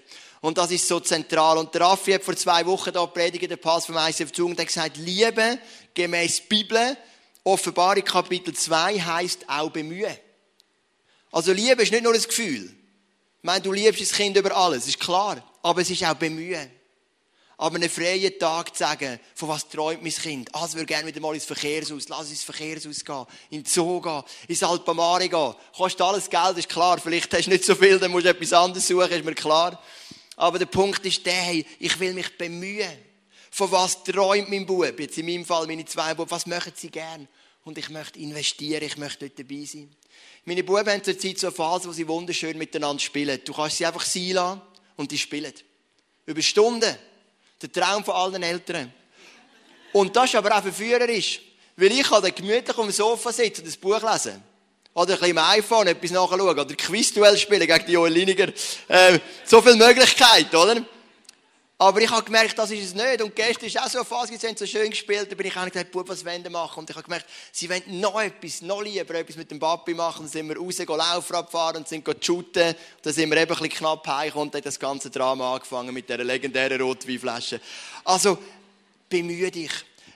Und 0.44 0.58
das 0.58 0.72
ist 0.72 0.90
so 0.90 1.00
zentral. 1.00 1.58
Und 1.58 1.74
der 1.74 1.82
Raffi 1.82 2.12
hat 2.12 2.22
vor 2.22 2.36
zwei 2.36 2.66
Wochen 2.66 2.92
da 2.92 3.06
predigt, 3.06 3.50
der 3.50 3.56
Pass 3.56 3.86
vom 3.86 3.96
ICF 3.96 4.30
zu 4.34 4.46
und 4.46 4.60
hat 4.60 4.68
gesagt, 4.68 4.98
Liebe 4.98 5.58
gemäß 5.94 6.42
Bibel, 6.42 6.98
Offenbarung 7.46 8.04
Kapitel 8.04 8.54
2 8.54 9.00
heisst 9.00 9.48
auch 9.48 9.70
bemühen. 9.70 10.14
Also 11.32 11.54
Liebe 11.54 11.82
ist 11.84 11.94
nicht 11.94 12.04
nur 12.04 12.14
ein 12.14 12.22
Gefühl. 12.22 12.66
Ich 12.66 13.44
meine, 13.44 13.62
du 13.62 13.72
liebst 13.72 14.02
das 14.02 14.12
Kind 14.12 14.36
über 14.36 14.54
alles, 14.54 14.86
ist 14.86 15.00
klar. 15.00 15.42
Aber 15.62 15.80
es 15.80 15.90
ist 15.90 16.04
auch 16.04 16.14
bemühen 16.16 16.70
aber 17.58 17.76
einen 17.76 17.90
freien 17.90 18.38
Tag 18.38 18.76
zu 18.76 18.84
sagen, 18.84 19.18
von 19.36 19.48
was 19.48 19.70
träumt 19.70 20.04
mein 20.04 20.12
Kind? 20.12 20.50
Ah, 20.54 20.66
es 20.66 20.74
würde 20.74 20.88
gerne 20.88 21.08
wieder 21.08 21.22
mal 21.22 21.34
ins 21.34 21.46
Verkehrshaus. 21.46 22.10
Lass 22.10 22.30
ins 22.30 22.44
Verkehrshaus 22.44 23.06
gehen, 23.06 23.26
in 23.52 23.64
Zoo 23.64 24.02
gehen, 24.02 24.22
ins 24.50 24.64
Alpamare 24.64 25.30
gehen. 25.30 25.56
Kostet 25.74 26.02
alles 26.02 26.30
Geld, 26.30 26.58
ist 26.58 26.68
klar. 26.68 27.00
Vielleicht 27.00 27.34
hast 27.34 27.46
du 27.46 27.52
nicht 27.52 27.64
so 27.64 27.76
viel, 27.76 28.00
dann 28.00 28.12
musst 28.12 28.26
du 28.26 28.32
etwas 28.32 28.52
anderes 28.52 28.86
suchen, 28.86 29.10
ist 29.10 29.24
mir 29.24 29.34
klar. 29.34 29.82
Aber 30.36 30.60
der 30.60 30.66
Punkt 30.66 31.06
ist 31.06 31.25
der, 31.25 31.34
hey, 31.34 31.66
ich 31.80 32.00
will 32.00 32.13
mich 32.13 32.38
bemühen. 32.38 32.98
Von 33.52 33.72
was 33.72 34.04
träumt 34.04 34.50
mein 34.50 34.66
Bub? 34.66 35.00
Jetzt 35.00 35.18
in 35.18 35.28
meinem 35.28 35.46
Fall 35.46 35.68
meine 35.68 35.86
zwei 35.86 36.13
Bub. 36.13 36.32
Was 36.32 36.48
möchten 36.48 36.74
sie 36.75 36.90
gern? 36.90 37.28
Und 37.63 37.78
ich 37.78 37.90
möchte 37.90 38.20
investieren, 38.20 38.84
ich 38.84 38.98
möchte 38.98 39.30
dort 39.30 39.40
dabei 39.40 39.63
sein. 39.63 39.90
Meine 40.46 40.63
Buben 40.63 40.90
haben 40.90 41.04
zurzeit 41.04 41.40
so 41.40 41.48
eine 41.48 41.56
Phase, 41.56 41.88
wo 41.88 41.94
sie 41.94 42.08
wunderschön 42.08 42.58
miteinander 42.58 43.00
spielen. 43.00 43.40
Du 43.46 43.54
kannst 43.54 43.78
sie 43.78 43.86
einfach 43.86 44.04
sein 44.04 44.32
lassen 44.32 44.62
und 44.98 45.12
die 45.12 45.18
spielen. 45.18 45.54
Über 46.25 46.42
Stunden. 46.42 46.98
Der 47.62 47.72
Traum 47.72 48.04
von 48.04 48.16
allen 48.16 48.44
Eltern. 48.44 48.94
Und 49.94 50.16
das 50.16 50.25
ist 50.25 50.36
aber 50.36 50.58
auch 50.58 50.62
verführerisch. 50.62 51.40
Weil 51.78 51.92
ich 51.92 52.04
kann 52.04 52.22
dann 52.22 52.36
gemütlich 52.36 52.78
auf 52.78 52.86
dem 52.86 52.92
Sofa 52.92 53.32
sitzen 53.32 53.63
und 53.63 53.74
ein 53.74 53.80
Buch 53.80 54.12
lesen. 54.12 54.44
Oder 54.94 55.14
ein 55.14 55.20
bisschen 55.20 55.38
im 55.38 55.44
iPhone 55.44 55.88
etwas 55.88 56.12
nachschauen. 56.12 56.42
Oder 56.42 56.76
Quizduell 56.76 57.38
spielen 57.38 57.68
gegen 57.68 57.86
die 57.86 57.94
Joel 57.94 58.14
Liniger. 58.14 58.48
Äh, 58.88 59.20
so 59.46 59.62
viele 59.62 59.76
Möglichkeiten, 59.76 60.56
oder? 60.56 60.84
Aber 61.80 62.00
ich 62.00 62.10
habe 62.10 62.24
gemerkt, 62.24 62.58
das 62.58 62.72
ist 62.72 62.86
es 62.86 62.94
nicht. 62.94 63.22
Und 63.22 63.36
gestern 63.36 63.66
ist 63.66 63.78
auch 63.78 63.90
so 63.90 63.98
eine 63.98 64.06
Phase, 64.06 64.38
sie 64.38 64.48
haben 64.48 64.56
so 64.56 64.66
schön 64.66 64.90
gespielt, 64.90 65.30
da 65.30 65.36
bin 65.36 65.48
ich 65.48 65.58
auch 65.58 65.66
gesagt, 65.66 65.90
was 65.92 66.24
wollen 66.24 66.50
machen? 66.52 66.80
Und 66.80 66.90
ich 66.90 66.96
habe 66.96 67.04
gemerkt, 67.04 67.26
sie 67.52 67.70
wollen 67.70 68.00
noch 68.00 68.22
etwas, 68.22 68.62
noch 68.62 68.82
lieber 68.82 69.16
etwas 69.16 69.36
mit 69.36 69.52
dem 69.52 69.60
Papi 69.60 69.94
machen. 69.94 70.22
Dann 70.22 70.30
sind 70.30 70.48
wir 70.48 70.58
raus, 70.58 70.78
Laufrad 70.78 71.52
fahren 71.52 71.78
und 71.78 71.88
sind 71.88 72.08
shooten. 72.24 72.76
Dann 73.02 73.14
sind 73.14 73.30
wir 73.30 73.38
eben 73.38 73.52
ein 73.52 73.58
bisschen 73.58 73.70
knapp 73.70 74.08
heimgekommen 74.08 74.50
und 74.50 74.56
hat 74.56 74.66
das 74.66 74.80
ganze 74.80 75.10
Drama 75.10 75.56
angefangen 75.56 75.94
mit 75.94 76.08
dieser 76.08 76.24
legendären 76.24 76.80
Rotweinflasche. 76.80 77.60
Also, 78.06 78.38
bemühe 79.10 79.52
dich. 79.52 79.72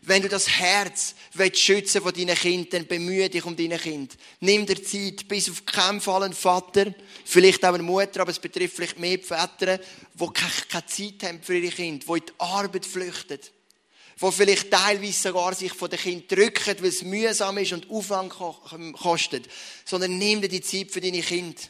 Wenn 0.07 0.21
du 0.21 0.29
das 0.29 0.47
Herz 0.47 1.15
willst 1.33 1.59
schützen 1.59 2.01
von 2.01 2.13
deinen 2.13 2.33
Kindern, 2.33 2.69
dann 2.71 2.87
bemühe 2.87 3.29
dich 3.29 3.43
um 3.43 3.57
deine 3.57 3.77
Kinder. 3.77 4.15
Nimm 4.39 4.65
dir 4.65 4.81
Zeit, 4.81 5.27
bis 5.27 5.49
auf 5.49 5.65
keinen 5.65 5.99
Fall 5.99 6.23
einen 6.23 6.33
Vater, 6.33 6.93
vielleicht 7.25 7.65
auch 7.65 7.73
eine 7.73 7.83
Mutter, 7.83 8.21
aber 8.21 8.31
es 8.31 8.39
betrifft 8.39 8.77
vielleicht 8.77 8.99
mehr 8.99 9.17
die 9.17 9.23
Väter, 9.23 9.77
die 9.77 10.33
keine 10.33 10.85
Zeit 10.85 11.23
haben 11.23 11.43
für 11.43 11.57
ihre 11.57 11.75
Kinder, 11.75 12.05
die 12.07 12.19
in 12.19 12.25
die 12.25 12.33
Arbeit 12.37 12.85
flüchten, 12.85 13.39
die 14.21 14.31
vielleicht 14.31 14.71
teilweise 14.71 15.21
sogar 15.21 15.53
sich 15.53 15.73
von 15.73 15.89
den 15.89 15.99
Kindern 15.99 16.37
drücken, 16.39 16.75
weil 16.79 16.87
es 16.89 17.03
mühsam 17.03 17.57
ist 17.57 17.73
und 17.73 17.89
Aufwand 17.89 18.33
kostet. 18.93 19.43
Sondern 19.83 20.17
nimm 20.17 20.41
dir 20.41 20.47
die 20.47 20.61
Zeit 20.61 20.89
für 20.89 21.01
deine 21.01 21.21
Kinder. 21.21 21.61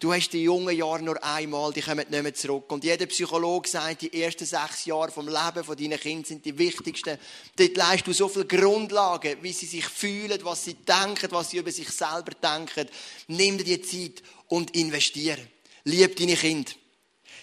Du 0.00 0.14
hast 0.14 0.30
die 0.30 0.44
jungen 0.44 0.74
Jahre 0.74 1.02
nur 1.02 1.22
einmal, 1.22 1.74
die 1.74 1.82
kommen 1.82 2.06
nicht 2.08 2.22
mehr 2.22 2.34
zurück. 2.34 2.72
Und 2.72 2.84
jeder 2.84 3.04
Psychologe 3.04 3.68
sagt, 3.68 4.00
die 4.00 4.22
ersten 4.22 4.46
sechs 4.46 4.86
Jahre 4.86 5.10
vom 5.10 5.28
Leben 5.28 5.62
von 5.62 5.76
deinen 5.76 6.00
Kindern 6.00 6.24
sind 6.24 6.42
die 6.42 6.56
wichtigsten. 6.56 7.18
Dort 7.54 7.76
leist 7.76 8.06
du 8.06 8.14
so 8.14 8.26
viele 8.26 8.46
Grundlagen, 8.46 9.36
wie 9.42 9.52
sie 9.52 9.66
sich 9.66 9.84
fühlen, 9.84 10.40
was 10.42 10.64
sie 10.64 10.72
denken, 10.72 11.30
was 11.32 11.50
sie 11.50 11.58
über 11.58 11.70
sich 11.70 11.90
selber 11.90 12.32
denken. 12.42 12.88
Nimm 13.28 13.58
dir 13.58 13.76
die 13.76 13.82
Zeit 13.82 14.22
und 14.48 14.74
investiere. 14.74 15.46
Lieb 15.84 16.16
deine 16.16 16.34
Kinder. 16.34 16.72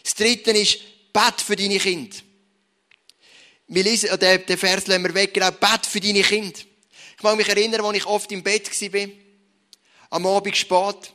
Das 0.04 0.16
dritte 0.16 0.50
ist, 0.50 0.80
Bett 1.14 1.40
für 1.40 1.56
deine 1.56 1.78
Kinder. 1.78 2.18
Wir 3.68 3.84
lesen, 3.84 4.10
äh, 4.10 4.18
den, 4.18 4.46
den 4.48 4.58
Vers 4.58 4.88
lassen 4.88 5.04
wir 5.04 5.14
weg, 5.14 5.32
genau, 5.32 5.52
Bett 5.52 5.86
für 5.86 6.00
deine 6.00 6.24
Kinder. 6.24 6.60
Ich 7.18 7.22
mag 7.24 7.38
mich 7.38 7.50
erinnern, 7.50 7.86
als 7.86 7.98
ich 7.98 8.06
oft 8.08 8.32
im 8.32 8.42
Bett 8.42 8.68
war, 8.94 9.10
am 10.10 10.26
Abend 10.26 10.58
spät, 10.58 11.14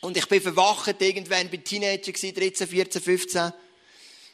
und 0.00 0.16
ich 0.16 0.26
bin 0.26 0.40
verwacht, 0.40 1.00
irgendwann 1.00 1.48
bin 1.48 1.64
Teenager 1.64 2.12
13, 2.12 2.68
14, 2.68 3.02
15. 3.02 3.52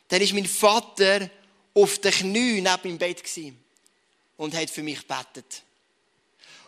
Dann 0.09 0.21
ist 0.21 0.35
mein 0.35 0.47
Vater 0.47 1.31
auf 1.73 1.99
den 1.99 2.13
Knien 2.13 2.65
neben 2.65 2.83
dem 2.83 2.99
Bett 2.99 3.23
und 4.37 4.55
hat 4.55 4.71
für 4.71 4.83
mich 4.83 5.07
betet. 5.07 5.63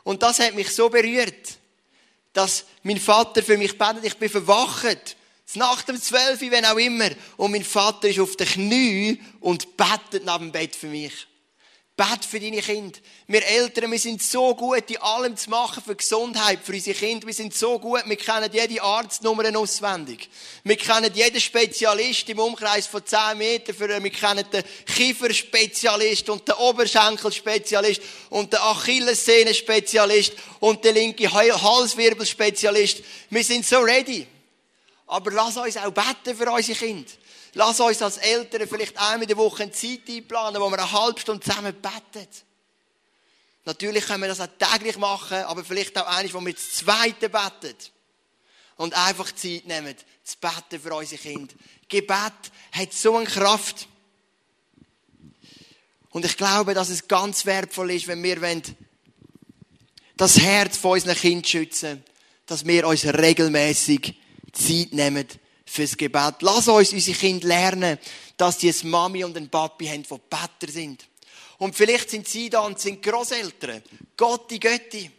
Und 0.02 0.22
das 0.22 0.38
hat 0.38 0.54
mich 0.54 0.70
so 0.70 0.88
berührt, 0.88 1.58
dass 2.32 2.64
mein 2.82 2.98
Vater 2.98 3.42
für 3.42 3.56
mich 3.56 3.76
betet. 3.76 4.04
Ich 4.04 4.16
bin 4.16 4.28
verwacht. 4.28 5.16
Nach 5.54 5.80
dem 5.82 6.00
12, 6.00 6.40
wenn 6.50 6.64
auch 6.64 6.76
immer. 6.76 7.10
Und 7.36 7.52
mein 7.52 7.64
Vater 7.64 8.08
ist 8.08 8.18
auf 8.18 8.36
den 8.36 8.48
Knien 8.48 9.20
und 9.40 9.76
betet 9.76 10.24
neben 10.24 10.46
dem 10.46 10.52
Bett 10.52 10.74
für 10.74 10.88
mich. 10.88 11.26
Bet 11.96 12.26
für 12.28 12.38
deine 12.38 12.60
Kinder. 12.60 12.98
Wir 13.26 13.42
Eltern, 13.42 13.90
wir 13.90 13.98
sind 13.98 14.22
so 14.22 14.54
gut, 14.54 14.90
in 14.90 14.98
allem 14.98 15.34
zu 15.34 15.48
machen 15.48 15.82
für 15.82 15.96
Gesundheit, 15.96 16.58
für 16.62 16.74
unsere 16.74 16.94
Kinder. 16.94 17.26
Wir 17.26 17.32
sind 17.32 17.54
so 17.54 17.78
gut, 17.78 18.02
wir 18.04 18.16
kennen 18.16 18.50
jede 18.52 18.82
Arztnummer 18.82 19.44
auswendig. 19.58 20.28
Wir 20.62 20.76
kennen 20.76 21.10
jeden 21.14 21.40
Spezialist 21.40 22.28
im 22.28 22.38
Umkreis 22.38 22.86
von 22.86 23.04
10 23.04 23.38
Metern. 23.38 24.04
Wir 24.04 24.10
kennen 24.10 24.44
den 24.52 24.62
Kieferspezialist 24.84 26.28
und 26.28 26.46
den 26.46 26.56
Oberschenkelspezialist 26.56 28.02
und 28.28 28.52
den 28.52 28.60
Achillessehnenspezialist 28.60 30.34
und 30.60 30.84
den 30.84 30.96
linken 30.96 31.32
Halswirbelspezialist. 31.32 33.02
Wir 33.30 33.42
sind 33.42 33.64
so 33.64 33.78
ready. 33.78 34.26
Aber 35.06 35.30
lass 35.30 35.56
uns 35.56 35.78
auch 35.78 35.90
beten 35.90 36.36
für 36.36 36.50
unsere 36.50 36.78
Kinder. 36.78 37.10
Lass 37.58 37.80
uns 37.80 38.02
als 38.02 38.18
Eltern 38.18 38.68
vielleicht 38.68 38.98
einmal 38.98 39.22
in 39.22 39.28
der 39.28 39.36
Woche 39.38 39.62
eine 39.62 39.72
Zeit 39.72 40.00
einplanen, 40.10 40.60
wo 40.60 40.68
wir 40.68 40.78
eine 40.78 40.92
halbe 40.92 41.18
Stunde 41.18 41.42
zusammen 41.42 41.74
beten. 41.74 42.28
Natürlich 43.64 44.04
können 44.04 44.20
wir 44.20 44.28
das 44.28 44.42
auch 44.42 44.48
täglich 44.58 44.98
machen, 44.98 45.38
aber 45.38 45.64
vielleicht 45.64 45.96
auch 45.96 46.06
eines, 46.06 46.34
wo 46.34 46.40
wir 46.42 46.52
das 46.52 46.74
Zweite 46.74 47.30
beten. 47.30 47.74
Und 48.76 48.92
einfach 48.92 49.34
Zeit 49.34 49.64
nehmen, 49.64 49.94
zu 50.22 50.36
beten 50.38 50.82
für 50.82 50.94
unsere 50.94 51.22
Kinder. 51.22 51.54
Gebet 51.88 52.34
hat 52.72 52.92
so 52.92 53.16
eine 53.16 53.24
Kraft. 53.24 53.88
Und 56.10 56.26
ich 56.26 56.36
glaube, 56.36 56.74
dass 56.74 56.90
es 56.90 57.08
ganz 57.08 57.46
wertvoll 57.46 57.92
ist, 57.92 58.06
wenn 58.06 58.22
wir 58.22 58.38
das 60.18 60.38
Herz 60.40 60.76
von 60.76 60.90
unseren 60.90 61.16
Kindern 61.16 61.44
schützen, 61.44 62.04
dass 62.44 62.66
wir 62.66 62.86
uns 62.86 63.06
regelmäßig 63.06 64.14
Zeit 64.52 64.92
nehmen 64.92 65.26
fürs 65.66 65.96
Gebet. 65.96 66.36
Lass 66.40 66.68
uns 66.68 66.92
unsere 66.92 67.18
Kinder 67.18 67.48
lernen, 67.48 67.98
dass 68.36 68.58
die 68.58 68.72
eine 68.72 68.88
Mami 68.88 69.24
und 69.24 69.36
einen 69.36 69.50
Papi 69.50 69.86
haben, 69.86 70.04
die 70.04 70.20
Better 70.30 70.72
sind. 70.72 71.06
Und 71.58 71.74
vielleicht 71.74 72.10
sind 72.10 72.28
sie 72.28 72.48
da 72.48 72.60
und 72.60 72.78
sind 72.78 73.02
Großeltern. 73.02 73.82
Gott, 74.16 74.50
die 74.50 74.60
Götti. 74.60 75.10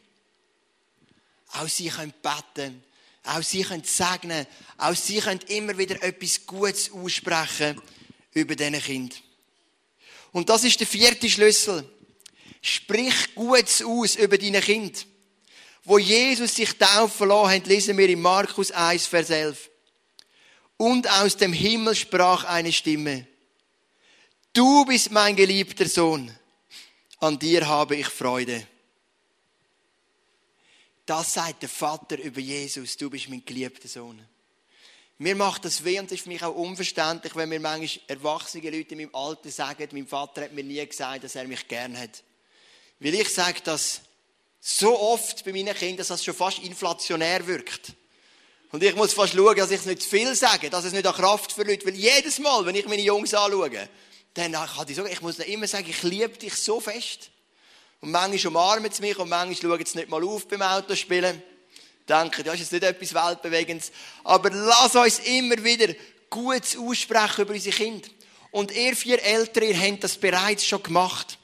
Auch 1.54 1.68
sie 1.68 1.89
können 1.89 2.13
beten. 2.22 2.84
Auch 3.24 3.42
sie 3.42 3.63
können 3.63 3.84
segnen. 3.84 4.46
Auch 4.77 4.96
sie 4.96 5.20
können 5.20 5.42
immer 5.48 5.77
wieder 5.77 6.01
etwas 6.01 6.46
Gutes 6.46 6.92
aussprechen 6.92 7.82
über 8.34 8.56
diesen 8.56 8.82
Kind. 8.82 9.22
Und 10.32 10.50
das 10.50 10.63
ist 10.63 10.80
der 10.80 10.88
vierte 10.88 11.30
Schlüssel. 11.30 11.89
Sprich 12.62 13.36
Gutes 13.36 13.82
aus 13.84 14.16
über 14.16 14.38
deine 14.38 14.62
Kind. 14.62 15.08
Wo 15.84 15.98
Jesus 15.98 16.56
sich 16.56 16.77
taufen 16.77 17.30
lassen 17.30 17.50
hat, 17.50 17.68
lesen 17.68 17.98
wir 17.98 18.10
in 18.10 18.22
Markus 18.22 18.72
1, 18.72 19.08
Vers 19.08 19.30
11. 19.30 19.70
Und 20.77 21.10
aus 21.10 21.38
dem 21.38 21.53
Himmel 21.53 21.96
sprach 21.96 22.43
eine 22.43 22.72
Stimme, 22.72 23.27
du 24.53 24.86
bist 24.86 25.12
mein 25.12 25.36
geliebter 25.36 25.88
Sohn, 25.88 26.31
an 27.19 27.39
dir 27.39 27.67
habe 27.67 27.96
ich 27.96 28.07
Freude. 28.07 28.65
Das 31.07 31.34
sagt 31.34 31.63
der 31.63 31.69
Vater 31.69 32.19
über 32.19 32.39
Jesus, 32.39 32.96
du 32.98 33.10
bist 33.10 33.29
mein 33.29 33.43
geliebter 33.43 33.88
Sohn. 33.88 34.24
Mir 35.19 35.36
macht 35.36 35.65
das 35.65 35.84
weh 35.84 36.00
und 36.00 36.12
das 36.12 36.19
ist 36.19 36.24
für 36.24 36.29
mich 36.29 36.43
auch 36.43 36.53
unverständlich, 36.53 37.36
wenn 37.36 37.50
mir 37.50 37.60
manchmal 37.60 38.03
erwachsene 38.07 38.69
Leute 38.69 38.93
in 38.93 38.98
meinem 39.00 39.15
Alter 39.15 39.50
sagen, 39.50 39.88
mein 39.93 40.05
Vater 40.05 40.43
hat 40.43 40.53
mir 40.53 40.63
nie 40.63 40.86
gesagt, 40.86 41.24
dass 41.24 41.36
er 41.36 41.48
mich 41.48 41.67
gern 41.67 41.98
hat. 41.98 42.24
Weil 43.00 43.15
ich 43.15 43.34
sage 43.34 43.62
das 43.63 44.01
so 44.60 45.00
oft 45.00 45.43
bei 45.43 45.53
meinen 45.53 45.74
Kindern, 45.74 45.98
dass 45.98 46.10
das 46.10 46.24
schon 46.24 46.36
fast 46.36 46.60
inflationär 46.60 47.48
wirkt. 47.48 47.93
Und 48.72 48.84
ich 48.84 48.96
muss 48.96 49.14
fast 49.14 49.34
schauen, 49.34 49.56
dass 49.56 49.72
ich 49.72 49.80
es 49.80 49.86
nicht 49.86 50.02
zu 50.02 50.10
viel 50.10 50.36
sage, 50.36 50.70
dass 50.70 50.84
es 50.84 50.94
nicht 50.94 51.06
an 51.06 51.14
Kraft 51.14 51.54
verliert. 51.54 51.86
Weil 51.86 51.96
jedes 51.96 52.40
Mal, 52.40 52.66
wenn 52.66 52.76
ich 52.76 52.86
meine 52.88 53.02
Jungs 53.02 53.34
anschaue, 53.34 53.70
dann 54.34 54.52
kann 54.52 54.86
ich 54.88 54.96
sagen, 54.96 55.10
ich 55.12 55.22
muss 55.22 55.40
immer 55.40 55.68
sagen, 55.68 55.88
ich 55.90 56.04
liebe 56.04 56.38
dich 56.38 56.54
so 56.54 56.80
fest. 56.80 57.32
Und 58.02 58.12
manchmal 58.12 58.48
umarmen 58.48 58.92
sie 58.92 59.02
mich 59.02 59.18
und 59.18 59.30
manchmal 59.30 59.78
schauen 59.78 59.86
sie 59.86 59.98
nicht 59.98 60.10
mal 60.10 60.24
auf 60.24 60.48
beim 60.48 60.62
Autospielen. 60.62 61.42
Denken, 62.08 62.44
das 62.44 62.56
ist 62.56 62.60
jetzt 62.60 62.74
nicht 62.74 62.84
etwas 62.84 63.14
Weltbewegendes. 63.14 63.92
Aber 64.24 64.50
lass 64.50 64.96
uns 64.96 65.20
immer 65.20 65.62
wieder 65.64 65.94
Gutes 66.30 66.78
aussprechen 66.78 67.42
über 67.42 67.54
unsere 67.54 67.76
Kinder. 67.76 68.08
Und 68.52 68.76
ihr 68.76 68.96
vier 68.96 69.22
Eltern, 69.24 69.64
ihr 69.64 69.80
habt 69.80 70.04
das 70.04 70.18
bereits 70.18 70.66
schon 70.66 70.84
gemacht. 70.84 71.38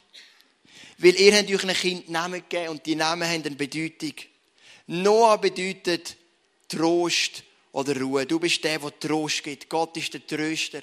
Weil 0.97 1.15
ihr 1.15 1.35
habt 1.35 1.49
euch 1.49 1.63
ein 1.63 1.75
Kind 1.75 2.09
Namen 2.09 2.43
gegeben 2.47 2.69
und 2.69 2.85
die 2.85 2.95
Namen 2.95 3.27
haben 3.27 3.43
eine 3.43 3.55
Bedeutung. 3.55 4.13
Noah 4.87 5.37
bedeutet 5.37 6.15
Trost 6.75 7.43
oder 7.71 7.99
Ruhe. 7.99 8.25
Du 8.25 8.39
bist 8.39 8.63
der, 8.63 8.79
der 8.79 8.99
Trost 8.99 9.43
gibt. 9.43 9.69
Gott 9.69 9.95
ist 9.97 10.13
der 10.13 10.25
Tröster. 10.25 10.81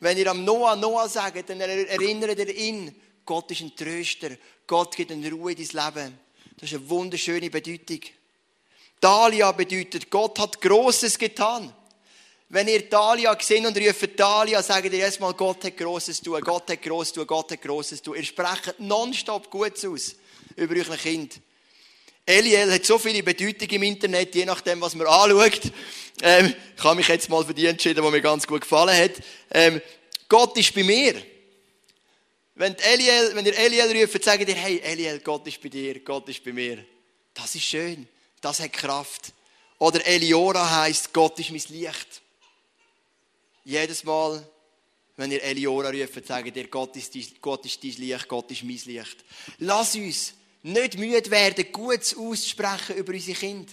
Wenn 0.00 0.16
ihr 0.16 0.30
am 0.30 0.44
Noah 0.44 0.76
Noah 0.76 1.08
sagt, 1.08 1.50
dann 1.50 1.60
erinnert 1.60 2.38
ihr 2.38 2.54
ihn, 2.54 2.94
Gott 3.24 3.50
ist 3.50 3.60
ein 3.60 3.76
Tröster. 3.76 4.30
Gott 4.66 4.96
gibt 4.96 5.12
eine 5.12 5.30
Ruhe 5.30 5.52
in 5.52 5.58
dein 5.58 5.94
Leben. 5.94 6.18
Das 6.56 6.70
ist 6.70 6.78
eine 6.78 6.88
wunderschöne 6.88 7.50
Bedeutung. 7.50 8.00
Dalia 9.00 9.52
bedeutet, 9.52 10.10
Gott 10.10 10.38
hat 10.38 10.60
Großes 10.60 11.18
getan. 11.18 11.72
Wenn 12.48 12.68
ihr 12.68 12.88
Dalia 12.88 13.32
gesehen 13.34 13.64
und 13.64 13.76
ruft 13.78 14.18
Dalia, 14.18 14.62
sagt 14.62 14.86
ihr 14.86 14.92
erstmal, 14.94 15.34
Gott 15.34 15.64
hat 15.64 15.76
Großes 15.76 16.20
tun, 16.20 16.40
Gott 16.40 16.68
hat 16.68 16.82
Großes 16.82 17.12
tun, 17.12 17.26
Gott 17.26 17.52
hat 17.52 17.62
Großes 17.62 18.02
tun. 18.02 18.16
Ihr 18.16 18.24
sprecht 18.24 18.74
nonstop 18.78 19.50
Gutes 19.50 19.84
aus 19.84 20.16
über 20.56 20.74
euer 20.74 20.96
Kind. 20.96 21.40
Eliel 22.30 22.72
hat 22.72 22.86
so 22.86 22.98
viele 22.98 23.22
Bedeutungen 23.22 23.70
im 23.70 23.82
Internet, 23.82 24.34
je 24.34 24.44
nachdem, 24.44 24.80
was 24.80 24.94
man 24.94 25.06
anschaut. 25.06 25.72
Ähm, 26.22 26.54
ich 26.76 26.84
habe 26.84 26.96
mich 26.96 27.08
jetzt 27.08 27.28
mal 27.28 27.44
für 27.44 27.54
die 27.54 27.66
entschieden, 27.66 28.04
die 28.04 28.10
mir 28.10 28.20
ganz 28.20 28.46
gut 28.46 28.60
gefallen 28.60 28.96
hat. 28.96 29.12
Ähm, 29.50 29.80
Gott 30.28 30.56
ist 30.56 30.74
bei 30.74 30.84
mir. 30.84 31.14
Wenn, 32.54 32.76
Eliel, 32.76 33.30
wenn 33.34 33.46
ihr 33.46 33.58
Eliel 33.58 34.02
ruft, 34.02 34.22
sagt 34.22 34.48
ihr, 34.48 34.54
hey 34.54 34.80
Eliel, 34.80 35.20
Gott 35.20 35.46
ist 35.46 35.60
bei 35.60 35.68
dir, 35.68 35.98
Gott 36.00 36.28
ist 36.28 36.44
bei 36.44 36.52
mir. 36.52 36.84
Das 37.34 37.54
ist 37.54 37.64
schön, 37.64 38.06
das 38.40 38.60
hat 38.60 38.72
Kraft. 38.72 39.32
Oder 39.78 40.06
Eliora 40.06 40.82
heißt, 40.82 41.12
Gott 41.12 41.38
ist 41.38 41.50
mein 41.50 41.62
Licht. 41.68 42.22
Jedes 43.64 44.04
Mal, 44.04 44.46
wenn 45.16 45.32
ihr 45.32 45.42
Eliora 45.42 45.88
ruft, 45.88 46.26
sagt 46.26 46.54
ihr, 46.54 46.68
Gott 46.68 46.96
ist, 46.96 47.14
dein, 47.14 47.26
Gott 47.40 47.64
ist 47.64 47.82
dein 47.82 47.92
Licht, 47.92 48.28
Gott 48.28 48.50
ist 48.50 48.62
mein 48.62 48.80
Licht. 48.84 49.24
Lass 49.58 49.94
uns 49.94 50.34
nicht 50.62 50.98
müde 50.98 51.30
werden, 51.30 51.72
Gutes 51.72 52.16
auszusprechen 52.16 52.96
über 52.96 53.12
unsere 53.12 53.38
Kinder. 53.38 53.72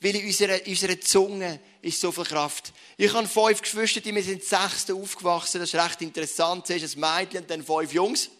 Weil 0.00 0.16
in 0.16 0.26
unserer, 0.26 0.58
unserer 0.66 1.00
Zunge 1.00 1.60
ist 1.80 2.00
so 2.00 2.10
viel 2.10 2.24
Kraft. 2.24 2.72
Ich 2.96 3.12
habe 3.12 3.28
fünf 3.28 3.62
Geschwister, 3.62 4.00
die 4.00 4.14
wir 4.14 4.22
sind 4.22 4.42
sechste 4.42 4.94
aufgewachsen. 4.94 5.60
Das 5.60 5.72
ist 5.72 5.80
recht 5.80 6.02
interessant. 6.02 6.66
Zuerst 6.66 6.96
ein 6.96 7.00
Mädchen 7.00 7.42
und 7.42 7.50
dann 7.50 7.62
fünf 7.62 7.92
Jungs. 7.92 8.30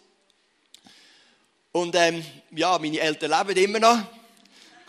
Und 1.70 1.94
ähm, 1.94 2.24
ja, 2.50 2.78
meine 2.78 2.98
Eltern 2.98 3.46
leben 3.46 3.64
immer 3.64 3.78
noch. 3.78 3.98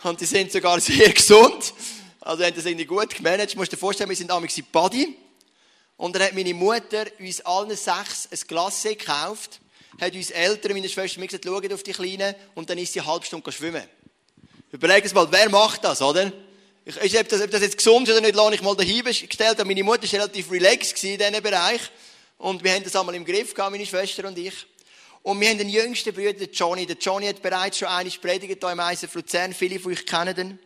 Und 0.02 0.20
die 0.20 0.26
sind 0.26 0.50
sogar 0.50 0.80
sehr 0.80 1.12
gesund. 1.14 1.72
Also 2.20 2.42
haben 2.42 2.54
das 2.54 2.66
irgendwie 2.66 2.86
gut 2.86 3.14
gemanagt. 3.14 3.54
Du 3.54 3.58
musst 3.58 3.72
dir 3.72 3.76
vorstellen, 3.76 4.10
wir 4.10 4.16
sind 4.16 4.30
damals 4.30 4.58
in 4.58 4.64
Body. 4.64 5.16
Und 5.96 6.14
dann 6.14 6.22
hat 6.22 6.34
meine 6.34 6.54
Mutter 6.54 7.06
uns 7.20 7.40
allen 7.42 7.76
sechs 7.76 8.28
ein 8.30 8.48
Glas 8.48 8.82
gekauft, 8.82 9.60
hat 10.00 10.14
uns 10.14 10.30
Eltern, 10.30 10.72
meine 10.72 10.88
Schwester, 10.88 11.20
mir 11.20 11.26
gesagt, 11.26 11.44
schaut 11.44 11.72
auf 11.72 11.82
die 11.82 11.92
Kleinen 11.92 12.34
und 12.54 12.68
dann 12.68 12.78
ist 12.78 12.92
sie 12.92 13.00
eine 13.00 13.08
halbe 13.08 13.26
Stunde 13.26 13.52
schwimmen. 13.52 13.84
Überlegt 14.72 15.14
mal, 15.14 15.30
wer 15.30 15.48
macht 15.50 15.84
das, 15.84 16.02
oder? 16.02 16.32
Ich, 16.84 16.96
ich, 16.96 17.18
ob, 17.18 17.28
das, 17.28 17.40
ob 17.40 17.50
das 17.50 17.62
jetzt 17.62 17.78
gesund 17.78 18.08
ist 18.08 18.12
oder 18.14 18.20
nicht, 18.20 18.34
lasse 18.34 18.56
ich 18.56 18.62
mal 18.62 18.76
dahin 18.76 19.04
gestellt. 19.04 19.60
Aber 19.60 19.64
meine 19.64 19.82
Mutter 19.82 20.02
war 20.02 20.12
relativ 20.12 20.50
relaxed 20.50 21.02
in 21.04 21.18
diesem 21.18 21.42
Bereich. 21.42 21.80
Und 22.38 22.62
wir 22.62 22.72
haben 22.72 22.84
das 22.84 22.94
einmal 22.96 23.14
im 23.14 23.24
Griff 23.24 23.54
gehabt, 23.54 23.70
meine 23.70 23.86
Schwester 23.86 24.26
und 24.26 24.36
ich. 24.36 24.66
Und 25.22 25.40
wir 25.40 25.48
haben 25.48 25.58
den 25.58 25.70
jüngsten 25.70 26.12
Bruder, 26.12 26.34
den 26.34 26.52
Johnny. 26.52 26.84
Der 26.84 26.96
Johnny 26.96 27.26
hat 27.26 27.40
bereits 27.40 27.78
schon 27.78 27.88
eine 27.88 28.10
predigt 28.10 28.58
hier 28.60 28.72
im 28.72 28.80
ISF 28.80 29.14
Luzern. 29.14 29.54
Viele 29.54 29.80
von 29.80 29.92
euch 29.92 30.04
kennen 30.04 30.36
ihn. 30.36 30.58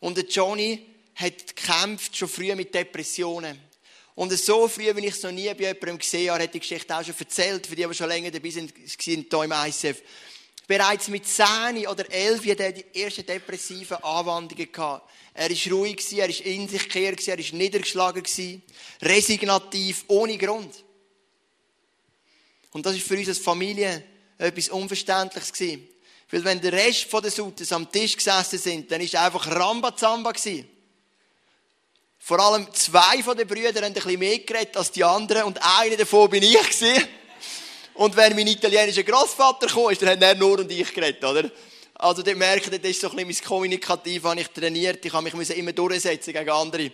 Und 0.00 0.16
der 0.16 0.24
Johnny 0.24 0.84
hat 1.14 1.54
gekämpft 1.54 2.16
schon 2.16 2.28
früh 2.28 2.52
mit 2.54 2.74
Depressionen. 2.74 3.60
Und 4.16 4.32
so 4.32 4.66
früh, 4.66 4.96
wie 4.96 5.06
ich 5.06 5.14
es 5.14 5.22
noch 5.22 5.30
nie 5.30 5.52
bei 5.52 5.64
jemandem 5.64 5.98
gesehen 5.98 6.30
habe, 6.30 6.42
hat 6.42 6.54
die 6.54 6.58
Geschichte 6.58 6.96
auch 6.96 7.04
schon 7.04 7.14
erzählt, 7.18 7.66
für 7.66 7.76
die, 7.76 7.86
die 7.86 7.94
schon 7.94 8.08
länger 8.08 8.30
dabei 8.30 8.48
sind, 8.48 8.72
sind 8.86 9.26
hier 9.30 9.44
im 9.44 9.52
ISF. 9.52 10.02
Bereits 10.66 11.08
mit 11.08 11.26
10 11.26 11.86
oder 11.86 12.10
11 12.10 12.50
hatte 12.50 12.62
er 12.64 12.72
die 12.72 13.02
ersten 13.02 13.26
depressiven 13.26 13.98
Anwandlungen 14.02 14.72
gehabt. 14.72 15.08
Er 15.34 15.50
war 15.50 15.72
ruhig, 15.72 16.12
er 16.12 16.28
war 16.28 16.46
in 16.46 16.66
sich 16.66 16.84
gekehrt, 16.84 17.28
er 17.28 17.38
war 17.38 17.58
niedergeschlagen, 17.58 18.24
resignativ, 19.02 20.04
ohne 20.08 20.38
Grund. 20.38 20.74
Und 22.72 22.86
das 22.86 22.94
war 22.94 23.00
für 23.00 23.18
uns 23.18 23.28
als 23.28 23.38
Familie 23.38 24.02
etwas 24.38 24.70
Unverständliches 24.70 25.52
gewesen. 25.52 25.88
Weil 26.30 26.44
wenn 26.44 26.60
der 26.62 26.72
Rest 26.72 27.06
der 27.12 27.30
Sutes 27.30 27.70
am 27.70 27.92
Tisch 27.92 28.16
gesessen 28.16 28.58
sind, 28.58 28.90
dann 28.90 29.00
war 29.00 29.06
es 29.06 29.14
einfach 29.14 29.46
Rambazamba 29.46 30.32
gewesen. 30.32 30.66
Vor 32.26 32.40
allem 32.40 32.66
zwei 32.72 33.22
von 33.22 33.36
den 33.36 33.46
Brüdern 33.46 33.76
haben 33.76 33.84
ein 33.84 33.92
bisschen 33.92 34.18
mehr 34.18 34.40
geredet 34.40 34.76
als 34.76 34.90
die 34.90 35.04
anderen 35.04 35.44
und 35.44 35.60
einer 35.62 35.96
davon 35.96 36.28
bin 36.28 36.42
ich 36.42 36.58
gewesen. 36.58 37.06
Und 37.94 38.16
wenn 38.16 38.34
mein 38.34 38.48
italienischer 38.48 39.04
Großvater 39.04 39.68
kam, 39.68 39.90
ist, 39.90 40.02
dann 40.02 40.08
haben 40.08 40.22
er 40.22 40.34
nur 40.34 40.58
und 40.58 40.68
ich 40.72 40.92
geredet, 40.92 41.22
oder? 41.22 41.48
Also, 41.94 42.24
dort 42.24 42.36
merkt 42.36 42.66
ihr, 42.66 42.80
das 42.80 42.90
ist 42.90 43.00
so 43.00 43.10
ein 43.10 43.14
bisschen 43.14 43.28
mein 43.28 43.48
Kommunikativ, 43.48 44.24
habe 44.24 44.40
ich 44.40 44.48
trainiert. 44.48 45.04
Ich 45.04 45.12
habe 45.12 45.30
mich 45.36 45.50
immer 45.50 45.72
durchsetzen 45.72 46.32
gegen 46.32 46.50
andere. 46.50 46.90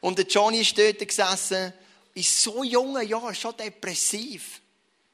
Und 0.00 0.18
der 0.18 0.26
Johnny 0.26 0.60
ist 0.60 0.76
dort 0.76 0.98
gesessen, 0.98 1.72
in 2.12 2.22
so 2.22 2.62
jungen 2.62 3.08
Jahren, 3.08 3.34
schon 3.34 3.56
depressiv, 3.56 4.60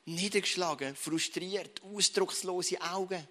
niedergeschlagen, 0.06 0.97
frustriert, 0.97 1.80
ausdruckslose 1.85 2.80
Augen. 2.80 3.28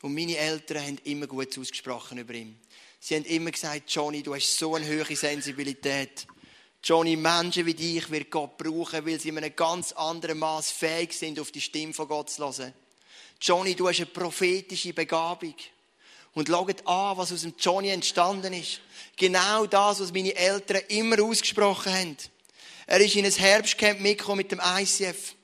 Und 0.00 0.14
meine 0.14 0.38
Eltern 0.38 0.82
haben 0.82 0.98
immer 1.04 1.26
gut 1.26 1.58
ausgesprochen 1.58 2.16
über 2.16 2.32
ihn. 2.32 2.58
Sie 3.02 3.16
haben 3.16 3.24
immer 3.24 3.50
gesagt, 3.50 3.90
Johnny, 3.90 4.22
du 4.22 4.34
hast 4.34 4.58
so 4.58 4.74
eine 4.74 4.86
hohe 4.86 5.16
Sensibilität. 5.16 6.26
Johnny, 6.84 7.16
Menschen 7.16 7.64
wie 7.64 7.72
dich 7.72 8.10
wird 8.10 8.30
Gott 8.30 8.58
brauchen, 8.58 9.06
weil 9.06 9.18
sie 9.18 9.30
in 9.30 9.38
einem 9.38 9.56
ganz 9.56 9.92
anderen 9.92 10.38
Maß 10.38 10.70
fähig 10.70 11.14
sind, 11.14 11.40
auf 11.40 11.50
die 11.50 11.62
Stimme 11.62 11.94
von 11.94 12.06
Gott 12.06 12.28
zu 12.28 12.42
hören. 12.44 12.74
Johnny, 13.40 13.74
du 13.74 13.88
hast 13.88 14.00
eine 14.00 14.06
prophetische 14.06 14.92
Begabung. 14.92 15.54
Und 16.34 16.48
schaut 16.48 16.86
an, 16.86 17.16
was 17.16 17.32
aus 17.32 17.40
dem 17.40 17.54
Johnny 17.58 17.88
entstanden 17.88 18.52
ist. 18.52 18.80
Genau 19.16 19.64
das, 19.64 20.00
was 20.00 20.12
meine 20.12 20.34
Eltern 20.36 20.82
immer 20.88 21.22
ausgesprochen 21.22 21.92
haben. 21.92 22.16
Er 22.86 23.00
ist 23.00 23.16
in 23.16 23.24
ein 23.24 23.32
Herbstcamp 23.32 24.00
mitgekommen 24.00 24.38
mit 24.38 24.52
dem 24.52 24.60
ICF. 24.60 25.34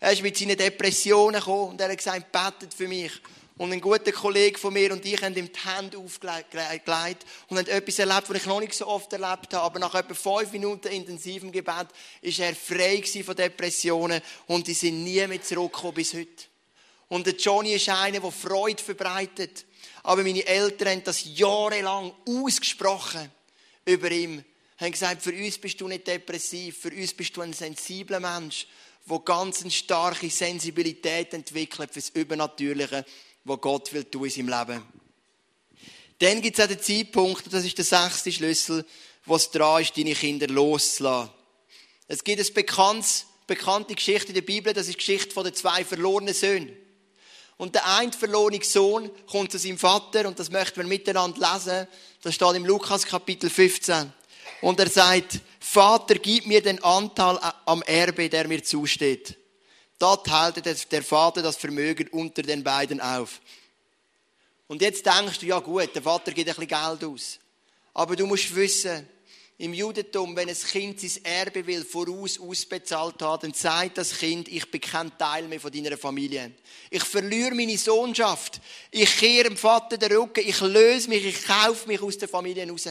Er 0.00 0.12
ist 0.12 0.22
mit 0.22 0.36
seinen 0.36 0.56
Depressionen 0.56 1.40
gekommen 1.40 1.70
und 1.70 1.80
er 1.80 1.90
hat 1.90 1.96
gesagt, 1.96 2.30
betet 2.30 2.74
für 2.74 2.88
mich. 2.88 3.12
Und 3.60 3.74
ein 3.74 3.80
guter 3.82 4.10
Kollege 4.10 4.58
von 4.58 4.72
mir 4.72 4.90
und 4.90 5.04
ich 5.04 5.20
haben 5.20 5.36
ihm 5.36 5.52
die 5.52 5.68
Hände 5.68 5.98
aufgelegt 5.98 6.54
und 6.54 7.58
haben 7.58 7.66
etwas 7.66 7.98
erlebt, 7.98 8.30
was 8.30 8.36
ich 8.38 8.46
noch 8.46 8.58
nicht 8.58 8.72
so 8.72 8.86
oft 8.86 9.12
erlebt 9.12 9.52
habe. 9.52 9.60
Aber 9.60 9.78
nach 9.78 9.94
etwa 9.94 10.14
fünf 10.14 10.50
Minuten 10.52 10.88
intensivem 10.88 11.52
Gebet 11.52 11.88
ist 12.22 12.38
er 12.38 12.54
frei 12.54 13.02
von 13.22 13.36
Depressionen 13.36 14.22
und 14.46 14.66
die 14.66 14.72
sind 14.72 15.04
nie 15.04 15.26
mehr 15.26 15.42
zurückgekommen 15.42 15.92
bis 15.92 16.14
heute. 16.14 16.44
Und 17.08 17.26
der 17.26 17.34
Johnny 17.34 17.74
ist 17.74 17.90
einer, 17.90 18.20
der 18.20 18.30
Freude 18.30 18.82
verbreitet. 18.82 19.66
Aber 20.04 20.22
meine 20.22 20.46
Eltern 20.46 20.88
haben 20.88 21.04
das 21.04 21.22
jahrelang 21.36 22.14
ausgesprochen 22.26 23.30
über 23.84 24.10
ihn. 24.10 24.42
Haben 24.78 24.92
gesagt, 24.92 25.20
für 25.20 25.34
uns 25.34 25.58
bist 25.58 25.78
du 25.78 25.86
nicht 25.86 26.06
depressiv, 26.06 26.78
für 26.78 26.94
uns 26.94 27.12
bist 27.12 27.36
du 27.36 27.42
ein 27.42 27.52
sensibler 27.52 28.20
Mensch, 28.20 28.66
der 29.04 29.18
ganz 29.18 29.60
eine 29.60 29.70
starke 29.70 30.30
Sensibilität 30.30 31.34
entwickelt 31.34 31.92
fürs 31.92 32.08
Übernatürliche 32.08 33.04
wo 33.44 33.56
Gott 33.56 33.92
will 33.92 34.04
tun 34.04 34.24
in 34.24 34.30
seinem 34.30 34.48
Leben. 34.48 34.82
Dann 36.18 36.42
gibt 36.42 36.58
es 36.58 36.64
auch 36.64 36.68
den 36.68 36.80
Zeitpunkt, 36.80 37.52
das 37.52 37.64
ist 37.64 37.78
der 37.78 37.84
sechste 37.84 38.30
Schlüssel, 38.30 38.84
wo 39.24 39.36
es 39.36 39.50
dran 39.50 39.82
ist, 39.82 39.96
deine 39.96 40.14
Kinder 40.14 40.46
loszulassen. 40.48 41.30
Es 42.08 42.22
gibt 42.22 42.40
eine 42.40 42.50
bekannte, 42.50 43.08
bekannte 43.46 43.94
Geschichte 43.94 44.28
in 44.28 44.34
der 44.34 44.42
Bibel, 44.42 44.72
das 44.72 44.88
ist 44.88 44.94
die 44.94 44.98
Geschichte 44.98 45.32
von 45.32 45.44
den 45.44 45.54
zwei 45.54 45.84
verlorenen 45.84 46.34
Söhnen. 46.34 46.76
Und 47.56 47.74
der 47.74 47.86
eine 47.86 48.12
verlorene 48.12 48.64
Sohn 48.64 49.10
kommt 49.30 49.52
zu 49.52 49.58
seinem 49.58 49.78
Vater 49.78 50.26
und 50.26 50.38
das 50.38 50.50
möchten 50.50 50.76
wir 50.76 50.86
miteinander 50.86 51.52
lesen. 51.52 51.86
Das 52.22 52.34
steht 52.34 52.54
im 52.54 52.64
Lukas 52.64 53.04
Kapitel 53.04 53.50
15. 53.50 54.12
Und 54.62 54.80
er 54.80 54.88
sagt, 54.88 55.40
Vater, 55.58 56.14
gib 56.14 56.46
mir 56.46 56.62
den 56.62 56.82
Anteil 56.82 57.38
am 57.66 57.82
Erbe, 57.82 58.28
der 58.28 58.48
mir 58.48 58.62
zusteht. 58.64 59.36
Da 60.00 60.16
teilte 60.16 60.62
der 60.62 61.02
Vater 61.02 61.42
das 61.42 61.58
Vermögen 61.58 62.08
unter 62.08 62.40
den 62.40 62.64
beiden 62.64 63.02
auf. 63.02 63.38
Und 64.66 64.80
jetzt 64.80 65.04
denkst 65.04 65.40
du, 65.40 65.46
ja 65.46 65.58
gut, 65.58 65.94
der 65.94 66.00
Vater 66.00 66.32
gibt 66.32 66.48
ein 66.48 66.54
bisschen 66.54 66.68
Geld 66.68 67.04
aus. 67.04 67.38
Aber 67.92 68.16
du 68.16 68.24
musst 68.24 68.54
wissen, 68.54 69.06
im 69.58 69.74
Judentum, 69.74 70.34
wenn 70.36 70.48
ein 70.48 70.56
Kind 70.56 70.98
sein 71.00 71.22
Erbe 71.22 71.66
will, 71.66 71.84
voraus 71.84 72.40
ausbezahlt 72.40 73.20
hat, 73.20 73.42
dann 73.42 73.52
sagt 73.52 73.98
das 73.98 74.16
Kind, 74.16 74.48
ich 74.48 74.70
bin 74.70 74.80
kein 74.80 75.18
Teil 75.18 75.46
mehr 75.46 75.60
von 75.60 75.70
deiner 75.70 75.98
Familie. 75.98 76.52
Ich 76.88 77.04
verliere 77.04 77.54
meine 77.54 77.76
Sohnschaft. 77.76 78.58
Ich 78.90 79.18
kehre 79.18 79.50
dem 79.50 79.58
Vater 79.58 79.98
den 79.98 80.16
Rücken. 80.16 80.48
Ich 80.48 80.62
löse 80.62 81.10
mich. 81.10 81.26
Ich 81.26 81.44
kaufe 81.44 81.86
mich 81.86 82.00
aus 82.00 82.16
der 82.16 82.28
Familie 82.28 82.66
raus. 82.70 82.88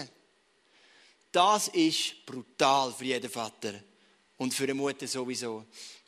Das 1.32 1.70
ist 1.70 2.24
brutal 2.24 2.94
für 2.94 3.06
jeden 3.06 3.32
Vater. 3.32 3.74
Und 4.38 4.54
für 4.54 4.66
eine 4.66 4.76
Mutter 4.76 5.08
sowieso. 5.08 5.66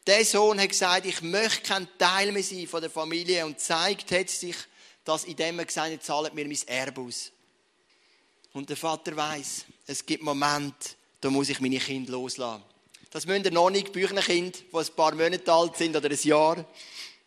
Der 0.07 0.25
Sohn 0.25 0.59
hat 0.59 0.69
gesagt, 0.69 1.05
ich 1.05 1.21
möchte 1.21 1.61
kein 1.61 1.87
Teil 1.99 2.31
mehr 2.31 2.41
sein 2.41 2.67
von 2.67 2.81
der 2.81 2.89
Familie 2.89 3.45
und 3.45 3.59
zeigt 3.59 4.11
hat 4.11 4.29
sich, 4.29 4.55
dass 5.03 5.25
in 5.25 5.35
dem 5.35 5.59
er 5.59 5.65
gesagt 5.65 5.91
hat, 5.91 6.03
zahlt 6.03 6.33
mir 6.33 6.45
mein 6.45 6.57
Erbe 6.67 7.01
aus. 7.01 7.31
Und 8.53 8.69
der 8.69 8.77
Vater 8.77 9.15
weiß, 9.15 9.65
es 9.85 10.05
gibt 10.05 10.23
Momente, 10.23 10.89
da 11.21 11.29
muss 11.29 11.49
ich 11.49 11.59
meine 11.59 11.77
Kinder 11.77 12.13
loslassen. 12.13 12.63
Das 13.11 13.25
müssen 13.27 13.45
ihr 13.45 13.51
noch 13.51 13.69
nicht, 13.69 13.91
Büchnerkind, 13.91 14.63
die 14.71 14.77
ein 14.77 14.95
paar 14.95 15.13
Monate 15.13 15.51
alt 15.51 15.77
sind 15.77 15.95
oder 15.95 16.09
ein 16.09 16.19
Jahr. 16.23 16.65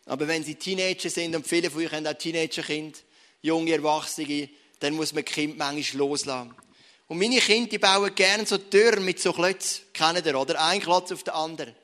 Aber 0.07 0.27
wenn 0.27 0.43
sie 0.43 0.57
Teenager 0.57 1.11
sind, 1.11 1.37
und 1.37 1.47
viele 1.47 1.71
von 1.71 1.85
euch 1.85 1.93
haben 1.93 2.07
auch 2.07 2.15
Teenagerkind, 2.15 3.05
junge 3.43 3.73
Erwachsene, 3.73 4.49
dann 4.81 4.95
muss 4.95 5.13
man 5.13 5.25
Kind 5.25 5.57
manchmal 5.57 5.99
loslassen. 6.09 6.55
Und 7.07 7.19
meine 7.19 7.39
Kinder, 7.39 7.69
die 7.69 7.79
bauen 7.79 8.15
gerne 8.15 8.47
so 8.47 8.59
Türen 8.59 9.05
mit 9.05 9.21
so 9.21 9.33
Klötzen. 9.33 9.85
Kennen 9.93 10.25
ihr, 10.25 10.39
oder? 10.39 10.61
Ein 10.67 10.81
Klotz 10.81 11.13
auf 11.13 11.23
den 11.23 11.35
anderen. 11.35 11.75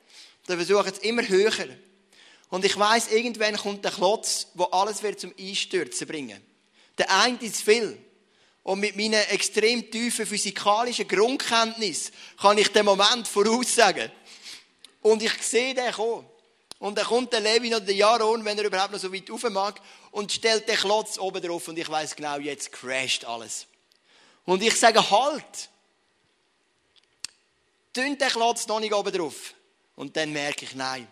Der 0.47 0.57
versucht 0.57 0.93
es 0.93 0.99
immer 0.99 1.27
höher. 1.27 1.67
Und 2.49 2.65
ich 2.65 2.77
weiß, 2.77 3.11
irgendwann 3.11 3.55
kommt 3.55 3.85
der 3.85 3.91
Klotz, 3.91 4.47
wo 4.55 4.65
alles 4.65 5.01
wird 5.03 5.19
zum 5.19 5.33
Einstürzen 5.39 6.07
bringen. 6.07 6.41
Der 6.97 7.09
eine 7.09 7.37
ist 7.41 7.61
viel. 7.61 7.97
Und 8.63 8.79
mit 8.79 8.95
meinen 8.95 9.23
extrem 9.29 9.89
tiefen 9.89 10.25
physikalischen 10.25 11.07
Grundkenntnis 11.07 12.11
kann 12.39 12.57
ich 12.57 12.67
den 12.67 12.85
Moment 12.85 13.27
voraussagen. 13.27 14.11
Und 15.01 15.23
ich 15.23 15.33
sehe 15.41 15.73
den 15.73 15.91
kommen. 15.91 16.27
Und 16.77 16.97
dann 16.97 17.05
kommt 17.05 17.31
der 17.31 17.39
Levin 17.39 17.75
oder 17.75 17.85
der 17.85 17.95
Jaron, 17.95 18.43
wenn 18.43 18.57
er 18.57 18.65
überhaupt 18.65 18.91
noch 18.91 18.99
so 18.99 19.13
weit 19.13 19.29
rauf 19.29 19.43
mag, 19.49 19.79
und 20.11 20.31
stellt 20.31 20.67
den 20.67 20.75
Klotz 20.75 21.17
oben 21.17 21.41
drauf. 21.41 21.67
Und 21.67 21.77
ich 21.77 21.89
weiß 21.89 22.15
genau, 22.15 22.37
jetzt 22.37 22.71
crasht 22.71 23.23
alles. 23.23 23.67
Und 24.45 24.61
ich 24.61 24.77
sage, 24.77 25.09
halt! 25.09 25.69
Tönt 27.93 28.19
den 28.19 28.29
Klotz 28.29 28.67
noch 28.67 28.79
nicht 28.79 28.93
oben 28.93 29.11
drauf. 29.11 29.53
Und 29.95 30.15
dann 30.15 30.31
merke 30.31 30.65
ich, 30.65 30.75
nein. 30.75 31.07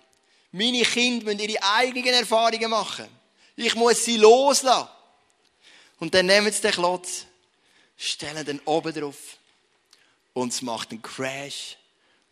Meine 0.52 0.82
Kinder 0.82 1.26
müssen 1.26 1.40
ihre 1.40 1.62
eigenen 1.62 2.14
Erfahrungen 2.14 2.70
machen. 2.70 3.08
Ich 3.56 3.76
muss 3.76 4.04
sie 4.06 4.18
loslassen. 4.18 4.88
Und 6.00 6.14
dann 6.14 6.26
nehmen 6.26 6.52
sie 6.52 6.62
den 6.62 6.72
Klotz, 6.72 7.26
stellen 7.98 8.46
den 8.46 8.60
oben 8.62 8.94
drauf 8.94 9.38
und 10.34 10.54
es 10.54 10.62
macht 10.62 10.92
einen 10.92 11.02
Crash 11.02 11.78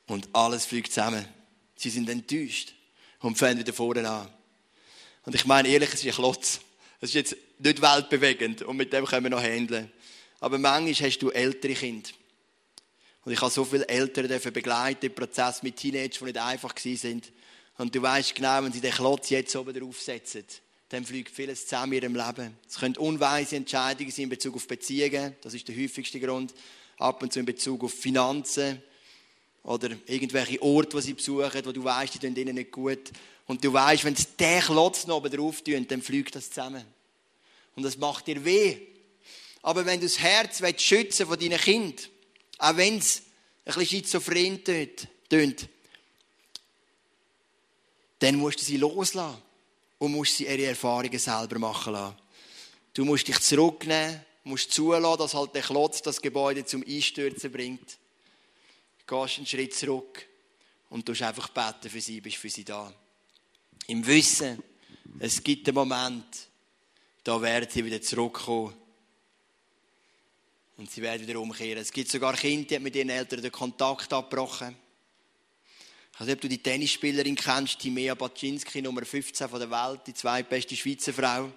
und 0.07 0.29
alles 0.33 0.65
fliegt 0.65 0.93
zusammen. 0.93 1.27
Sie 1.75 1.89
sind 1.89 2.09
enttäuscht 2.09 2.73
und 3.19 3.37
fangen 3.37 3.59
wieder 3.59 3.73
vorne 3.73 4.09
an. 4.09 4.29
Und 5.25 5.35
ich 5.35 5.45
meine 5.45 5.67
ehrlich, 5.67 5.89
es 5.89 5.95
ist 5.95 6.05
ein 6.05 6.13
Klotz. 6.13 6.61
Das 7.01 7.09
ist 7.09 7.15
jetzt 7.15 7.35
nicht 7.59 7.81
weltbewegend 7.81 8.61
und 8.61 8.77
mit 8.77 8.93
dem 8.93 9.05
können 9.05 9.25
wir 9.25 9.29
noch 9.29 9.43
handeln. 9.43 9.91
Aber 10.39 10.57
manchmal 10.57 11.09
hast 11.09 11.19
du 11.19 11.29
ältere 11.29 11.73
Kinder. 11.73 12.09
Und 13.27 13.33
ich 13.33 13.41
habe 13.41 13.51
so 13.51 13.65
viele 13.65 13.85
Eltern 13.89 14.53
begleiten 14.53 15.07
im 15.07 15.13
Prozess 15.13 15.61
mit 15.61 15.75
Teenagern, 15.75 16.11
die 16.17 16.23
nicht 16.23 16.37
einfach 16.37 16.73
sind. 16.77 17.33
Und 17.77 17.93
du 17.93 18.01
weißt 18.01 18.33
genau, 18.33 18.63
wenn 18.63 18.71
sie 18.71 18.79
den 18.79 18.93
Klotz 18.93 19.29
jetzt 19.31 19.53
oben 19.57 19.77
drauf 19.77 20.01
setzen, 20.01 20.45
dann 20.87 21.03
fliegt 21.03 21.35
vieles 21.35 21.67
zusammen 21.67 21.91
in 21.91 22.03
ihrem 22.03 22.15
Leben. 22.15 22.57
Es 22.65 22.79
können 22.79 22.95
unweise 22.95 23.57
Entscheidungen 23.57 24.11
sein 24.11 24.23
in 24.23 24.29
Bezug 24.29 24.55
auf 24.55 24.65
Beziehungen, 24.65 25.35
das 25.41 25.53
ist 25.53 25.67
der 25.67 25.75
häufigste 25.75 26.21
Grund. 26.21 26.53
Ab 26.99 27.21
und 27.21 27.33
zu 27.33 27.39
in 27.39 27.45
Bezug 27.45 27.83
auf 27.83 27.93
Finanzen 27.93 28.81
oder 29.63 29.89
irgendwelche 30.05 30.61
Orte, 30.61 30.95
die 30.95 31.03
sie 31.03 31.13
besuchen, 31.13 31.65
wo 31.65 31.73
du 31.73 31.83
weißt, 31.83 32.13
die 32.13 32.19
tun 32.19 32.33
ihnen 32.33 32.55
nicht 32.55 32.71
gut. 32.71 33.11
Und 33.45 33.61
du 33.61 33.73
weißt, 33.73 34.05
wenn 34.05 34.15
sie 34.15 34.27
den 34.39 34.61
Klotz 34.61 35.05
noch 35.05 35.17
oben 35.17 35.35
drauf 35.35 35.61
tun, 35.61 35.85
dann 35.85 36.01
fliegt 36.01 36.33
das 36.33 36.49
zusammen. 36.49 36.85
Und 37.75 37.83
das 37.83 37.97
macht 37.97 38.27
dir 38.27 38.45
weh. 38.45 38.77
Aber 39.63 39.85
wenn 39.85 39.99
du 39.99 40.05
das 40.05 40.17
Herz 40.17 40.61
schützen 40.81 41.27
von 41.27 41.37
deinen 41.37 41.59
Kind, 41.59 42.09
auch 42.57 42.77
wenn 42.77 42.97
es 42.97 43.23
ein 43.65 43.73
bisschen 43.73 43.85
schizophren 43.85 44.63
tönt, 44.63 45.69
dann 48.19 48.35
musst 48.35 48.61
du 48.61 48.65
sie 48.65 48.77
loslassen 48.77 49.41
und 49.99 50.11
musst 50.11 50.37
sie 50.37 50.45
ihre 50.45 50.65
Erfahrungen 50.65 51.19
selber 51.19 51.59
machen 51.59 51.93
lassen. 51.93 52.15
Du 52.93 53.05
musst 53.05 53.27
dich 53.27 53.39
zurücknehmen, 53.39 54.21
musst 54.43 54.71
zulassen, 54.71 55.19
dass 55.19 55.33
halt 55.33 55.53
der 55.53 55.61
Klotz 55.61 56.01
das 56.01 56.21
Gebäude 56.21 56.65
zum 56.65 56.83
Einstürzen 56.83 57.51
bringt. 57.51 57.97
Du 59.05 59.15
gehst 59.19 59.37
einen 59.37 59.45
Schritt 59.45 59.75
zurück 59.75 60.25
und 60.89 61.07
du 61.07 61.11
einfach 61.23 61.49
beten 61.49 61.89
für 61.89 62.01
sie, 62.01 62.21
bist 62.21 62.37
für 62.37 62.49
sie 62.49 62.63
da. 62.63 62.91
Im 63.87 64.05
Wissen, 64.05 64.61
es 65.19 65.43
gibt 65.43 65.67
einen 65.67 65.75
Moment, 65.75 66.25
da 67.23 67.41
werden 67.41 67.69
sie 67.69 67.85
wieder 67.85 68.01
zurückkommen. 68.01 68.73
Und 70.77 70.91
sie 70.91 71.01
werden 71.01 71.27
wieder 71.27 71.39
umkehren. 71.39 71.81
Es 71.81 71.91
gibt 71.91 72.09
sogar 72.09 72.35
Kinder, 72.35 72.77
die 72.77 72.79
mit 72.79 72.95
ihren 72.95 73.09
Eltern 73.09 73.41
den 73.41 73.51
Kontakt 73.51 74.13
abgebrochen. 74.13 74.75
Nicht, 76.19 76.33
ob 76.33 76.41
du 76.41 76.49
die 76.49 76.61
Tennisspielerin 76.61 77.35
kennst, 77.35 77.79
Timea 77.79 78.15
Baczynski, 78.15 78.81
Nummer 78.81 79.05
15 79.05 79.49
von 79.49 79.59
der 79.59 79.69
Welt, 79.69 80.01
die 80.07 80.13
zweitbeste 80.13 80.75
Schweizer 80.75 81.13
Frau. 81.13 81.51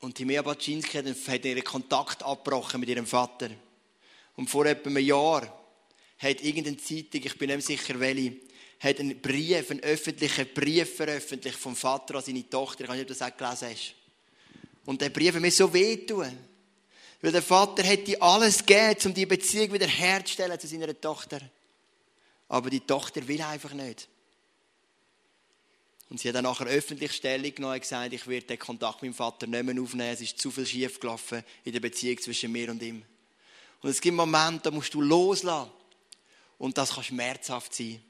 Und 0.00 0.14
Timea 0.14 0.42
Baczynski 0.42 0.98
hat 0.98 1.44
ihren 1.44 1.64
Kontakt 1.64 2.22
abgebrochen 2.22 2.80
mit 2.80 2.88
ihrem 2.88 3.06
Vater. 3.06 3.50
Und 4.36 4.48
vor 4.48 4.66
etwa 4.66 4.88
einem 4.88 5.04
Jahr 5.04 5.42
hat 6.18 6.42
irgendeine 6.42 6.76
Zeitung, 6.76 7.22
ich 7.24 7.38
bin 7.38 7.50
nicht 7.50 7.66
sicher 7.66 7.98
welche, 8.00 8.36
hat 8.80 8.98
einen 8.98 9.20
Brief, 9.20 9.70
einen 9.70 9.80
öffentlichen 9.80 10.48
Brief 10.54 10.96
veröffentlicht 10.96 11.58
vom 11.58 11.76
Vater 11.76 12.16
an 12.16 12.24
seine 12.24 12.48
Tochter. 12.48 12.84
Ich 12.84 12.88
weiß 12.88 12.96
nicht, 12.96 13.02
ob 13.02 13.08
du 13.08 13.14
das 13.18 13.32
auch 13.32 13.36
gelesen 13.36 13.68
hast. 13.68 13.99
Und 14.84 15.00
der 15.00 15.10
Brief 15.10 15.34
hat 15.34 15.40
mir 15.42 15.50
so 15.50 15.72
wehtun. 15.72 16.36
Weil 17.22 17.32
der 17.32 17.42
Vater 17.42 17.82
hätte 17.82 18.20
alles 18.22 18.64
gegeben, 18.64 18.96
um 19.06 19.14
die 19.14 19.26
Beziehung 19.26 19.72
wieder 19.72 19.86
herzustellen 19.86 20.58
zu 20.58 20.66
seiner 20.66 20.98
Tochter. 20.98 21.40
Aber 22.48 22.70
die 22.70 22.80
Tochter 22.80 23.26
will 23.28 23.42
einfach 23.42 23.72
nicht. 23.72 24.08
Und 26.08 26.18
sie 26.18 26.28
hat 26.28 26.34
dann 26.34 26.44
nachher 26.44 26.66
öffentlich 26.66 27.12
Stellung 27.12 27.54
genommen 27.54 27.74
und 27.74 27.80
gesagt, 27.80 28.12
ich 28.12 28.26
werde 28.26 28.46
den 28.46 28.58
Kontakt 28.58 29.00
mit 29.00 29.12
dem 29.12 29.14
Vater 29.14 29.46
nicht 29.46 29.62
mehr 29.62 29.80
aufnehmen. 29.80 30.12
Es 30.12 30.20
ist 30.20 30.40
zu 30.40 30.50
viel 30.50 30.66
schief 30.66 30.98
gelaufen 30.98 31.44
in 31.62 31.72
der 31.72 31.80
Beziehung 31.80 32.18
zwischen 32.18 32.50
mir 32.50 32.70
und 32.70 32.82
ihm. 32.82 33.04
Und 33.80 33.90
es 33.90 34.00
gibt 34.00 34.16
Momente, 34.16 34.62
da 34.64 34.70
musst 34.72 34.92
du 34.92 35.00
loslassen. 35.00 35.70
Und 36.58 36.76
das 36.76 36.94
kann 36.94 37.04
schmerzhaft 37.04 37.74
sein. 37.74 38.02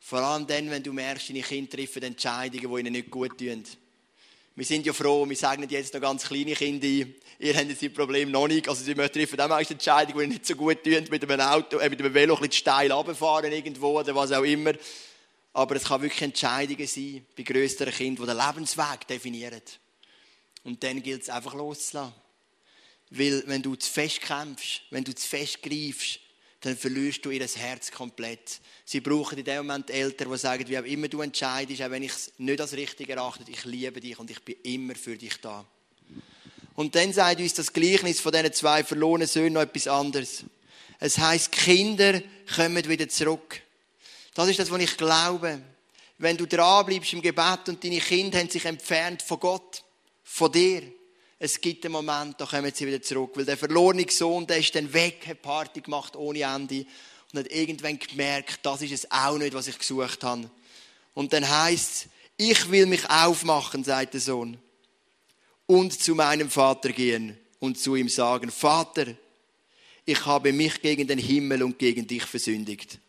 Vor 0.00 0.20
allem 0.20 0.46
dann, 0.46 0.70
wenn 0.70 0.82
du 0.82 0.92
merkst, 0.92 1.30
deine 1.30 1.42
Kinder 1.42 1.76
treffen 1.76 2.02
Entscheidungen, 2.02 2.74
die 2.74 2.80
ihnen 2.80 2.92
nicht 2.92 3.10
gut 3.10 3.38
tun. 3.38 3.64
Wir 4.54 4.66
sind 4.66 4.84
ja 4.84 4.92
froh, 4.92 5.26
wir 5.26 5.36
sagen 5.36 5.66
jetzt 5.66 5.94
noch 5.94 6.00
ganz 6.00 6.24
kleine 6.24 6.54
Kinder 6.54 6.86
ein. 6.86 7.14
Ihr 7.38 7.56
habt 7.56 7.68
jetzt 7.70 7.82
das 7.82 7.92
Problem 7.92 8.30
noch 8.30 8.46
nicht. 8.46 8.68
Also, 8.68 8.84
sie 8.84 8.94
treffen 8.94 9.40
auch 9.40 9.48
meist 9.48 9.70
Entscheidungen, 9.70 10.28
die 10.28 10.34
nicht 10.34 10.46
so 10.46 10.54
gut 10.54 10.84
tun, 10.84 11.04
mit 11.10 11.30
einem 11.30 11.40
Auto, 11.40 11.78
äh, 11.78 11.88
mit 11.88 12.00
einem 12.00 12.12
Velo 12.12 12.34
ein 12.34 12.40
bisschen 12.40 12.52
steil 12.52 12.92
runterfahren 12.92 13.50
irgendwo 13.50 13.98
oder 13.98 14.14
was 14.14 14.30
auch 14.30 14.42
immer. 14.42 14.74
Aber 15.54 15.76
es 15.76 15.84
kann 15.84 16.02
wirklich 16.02 16.20
Entscheidungen 16.20 16.86
sein, 16.86 17.26
bei 17.34 17.42
größeren 17.44 17.92
Kindern, 17.94 18.26
die 18.26 18.34
den 18.34 18.46
Lebensweg 18.46 19.06
definieren. 19.08 19.62
Und 20.64 20.82
dann 20.84 21.02
gilt 21.02 21.22
es 21.22 21.30
einfach 21.30 21.54
loszulassen. 21.54 22.12
Weil, 23.08 23.42
wenn 23.46 23.62
du 23.62 23.74
zu 23.74 23.90
fest 23.90 24.20
kämpfst, 24.20 24.82
wenn 24.90 25.04
du 25.04 25.14
zu 25.14 25.26
fest 25.26 25.62
greifst, 25.62 26.20
dann 26.62 26.76
verlierst 26.76 27.24
du 27.24 27.30
ihr 27.30 27.44
Herz 27.44 27.90
komplett. 27.90 28.60
Sie 28.84 29.00
brauchen 29.00 29.36
in 29.36 29.44
dem 29.44 29.66
Moment 29.66 29.90
Eltern, 29.90 30.30
die 30.30 30.38
sagen, 30.38 30.68
wie 30.68 30.78
auch 30.78 30.84
immer 30.84 31.08
du 31.08 31.20
entscheidest, 31.20 31.82
auch 31.82 31.90
wenn 31.90 32.04
ich 32.04 32.12
es 32.12 32.32
nicht 32.38 32.60
als 32.60 32.72
richtig 32.72 33.08
erachte, 33.08 33.44
ich 33.48 33.64
liebe 33.64 34.00
dich 34.00 34.18
und 34.18 34.30
ich 34.30 34.40
bin 34.42 34.56
immer 34.62 34.94
für 34.94 35.16
dich 35.16 35.40
da. 35.40 35.64
Und 36.74 36.94
dann 36.94 37.12
sagt 37.12 37.40
uns 37.40 37.54
das 37.54 37.72
Gleichnis 37.72 38.20
von 38.20 38.32
diesen 38.32 38.52
zwei 38.52 38.84
verlorenen 38.84 39.26
Söhnen 39.26 39.54
noch 39.54 39.62
etwas 39.62 39.88
anderes. 39.88 40.44
Es 41.00 41.18
heißt, 41.18 41.50
Kinder 41.50 42.22
kommen 42.54 42.88
wieder 42.88 43.08
zurück. 43.08 43.60
Das 44.34 44.48
ist 44.48 44.60
das, 44.60 44.70
was 44.70 44.80
ich 44.80 44.96
glaube. 44.96 45.60
Wenn 46.18 46.36
du 46.36 46.46
dranbleibst 46.46 47.12
im 47.12 47.22
Gebet 47.22 47.68
und 47.68 47.82
deine 47.82 47.98
Kinder 47.98 48.38
haben 48.38 48.48
sich 48.48 48.64
entfernt 48.64 49.20
von 49.22 49.40
Gott, 49.40 49.82
von 50.22 50.52
dir, 50.52 50.82
es 51.44 51.60
gibt 51.60 51.84
einen 51.84 51.90
Moment, 51.90 52.40
da 52.40 52.46
kommen 52.46 52.70
sie 52.72 52.86
wieder 52.86 53.02
zurück. 53.02 53.32
Weil 53.34 53.44
der 53.44 53.56
verlorene 53.56 54.06
Sohn, 54.08 54.46
der 54.46 54.58
ist 54.58 54.76
dann 54.76 54.92
weg, 54.92 55.26
hat 55.26 55.42
Party 55.42 55.80
gemacht 55.80 56.14
ohne 56.14 56.42
Ende 56.42 56.86
und 57.32 57.40
hat 57.40 57.50
irgendwann 57.50 57.98
gemerkt, 57.98 58.60
das 58.62 58.80
ist 58.82 58.92
es 58.92 59.10
auch 59.10 59.36
nicht, 59.36 59.52
was 59.52 59.66
ich 59.66 59.76
gesucht 59.76 60.22
habe. 60.22 60.48
Und 61.14 61.32
dann 61.32 61.48
heißt 61.48 61.90
es, 61.90 62.08
ich 62.36 62.70
will 62.70 62.86
mich 62.86 63.10
aufmachen, 63.10 63.82
sagt 63.82 64.14
der 64.14 64.20
Sohn, 64.20 64.56
und 65.66 66.00
zu 66.00 66.14
meinem 66.14 66.48
Vater 66.48 66.92
gehen 66.92 67.36
und 67.58 67.76
zu 67.76 67.96
ihm 67.96 68.08
sagen, 68.08 68.52
Vater, 68.52 69.06
ich 70.04 70.24
habe 70.24 70.52
mich 70.52 70.80
gegen 70.80 71.08
den 71.08 71.18
Himmel 71.18 71.64
und 71.64 71.76
gegen 71.76 72.06
dich 72.06 72.22
versündigt. 72.22 73.00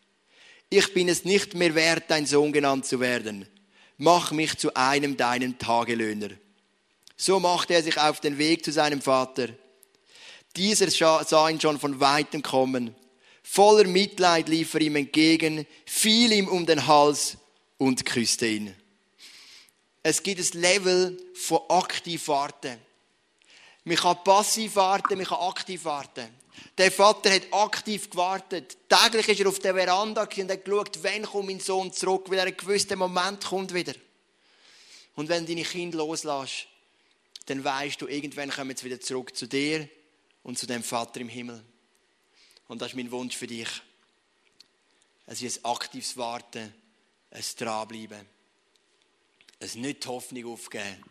Ich 0.72 0.92
bin 0.92 1.08
es 1.08 1.24
nicht 1.24 1.54
mehr 1.54 1.76
wert, 1.76 2.06
dein 2.08 2.26
Sohn 2.26 2.52
genannt 2.52 2.88
zu 2.88 3.00
werden. 3.00 3.48
Mach 3.98 4.32
mich 4.32 4.58
zu 4.58 4.74
einem 4.76 5.18
deinen 5.18 5.60
Tagelöhner. 5.60 6.30
So 7.16 7.40
machte 7.40 7.74
er 7.74 7.84
sich 7.84 7.98
auf 7.98 8.20
den 8.20 8.38
Weg 8.38 8.66
zu 8.66 8.72
seinem 8.72 9.02
Vater. 9.02 9.50
Dieser 10.56 10.90
sah 11.24 11.50
ihn 11.50 11.60
schon 11.60 11.80
von 11.80 12.00
weitem 12.00 12.44
kommen. 12.44 12.96
Voller 13.44 13.88
Mitleid 13.88 14.48
lief 14.48 14.74
er 14.74 14.82
ihm 14.82 14.96
entgegen, 14.96 15.66
fiel 15.86 16.32
ihm 16.32 16.48
um 16.48 16.66
den 16.66 16.88
Hals 16.88 17.38
und 17.78 18.06
küsste 18.06 18.48
ihn. 18.48 18.76
Es 20.02 20.22
gibt 20.22 20.40
ein 20.40 20.62
Level 20.62 21.18
von 21.34 21.62
aktiv 21.70 22.28
warten. 22.28 22.78
Man 23.86 23.98
kann 23.98 24.24
passiv 24.24 24.76
warten, 24.76 25.18
man 25.18 25.26
kann 25.26 25.40
aktiv 25.40 25.84
warten. 25.86 26.28
Der 26.78 26.92
Vater 26.92 27.32
hat 27.32 27.52
aktiv 27.52 28.10
gewartet. 28.10 28.78
Täglich 28.90 29.30
ist 29.30 29.40
er 29.40 29.48
auf 29.48 29.60
der 29.60 29.74
Veranda 29.74 30.24
und 30.24 30.52
hat 30.52 30.66
geschaut, 30.66 31.00
wann 31.02 31.24
kommt 31.24 31.48
mein 31.48 31.60
Sohn 31.60 31.92
zurück, 31.92 32.30
weil 32.30 32.40
er 32.40 32.46
einen 32.46 32.58
gewissen 32.58 32.98
Moment 32.98 33.44
kommt 33.44 33.74
wieder. 33.74 33.94
Und 35.16 35.30
wenn 35.30 35.46
du 35.46 35.54
deine 35.54 35.66
Kinder 35.66 35.98
loslässt, 36.00 36.68
dann 37.46 37.64
weißt 37.64 38.02
du, 38.02 38.08
irgendwann 38.08 38.50
kommen 38.50 38.76
sie 38.76 38.86
wieder 38.86 39.00
zurück 39.00 39.36
zu 39.36 39.48
dir 39.48 39.90
und 40.44 40.58
zu 40.58 40.66
dem 40.66 40.84
Vater 40.84 41.22
im 41.22 41.30
Himmel. 41.30 41.64
Und 42.68 42.82
das 42.82 42.90
ist 42.90 42.96
mein 42.96 43.12
Wunsch 43.12 43.36
für 43.36 43.48
dich. 43.48 43.70
Es 45.26 45.42
ist 45.42 45.64
ein 45.64 45.72
aktives 45.72 46.18
Warten, 46.18 46.74
ein 47.32 47.44
Dranbleiben. 47.58 48.26
Es 49.60 49.76
nicht 49.76 50.04
die 50.04 50.08
Hoffnung 50.08 50.46
aufgeben. 50.54 51.04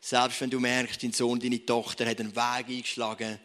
Selbst 0.00 0.40
wenn 0.40 0.50
du 0.50 0.60
merkst, 0.60 1.02
dein 1.02 1.12
Sohn, 1.12 1.40
deine 1.40 1.64
Tochter 1.64 2.06
hat 2.06 2.20
einen 2.20 2.36
Weg 2.36 2.68
eingeschlagen, 2.68 3.40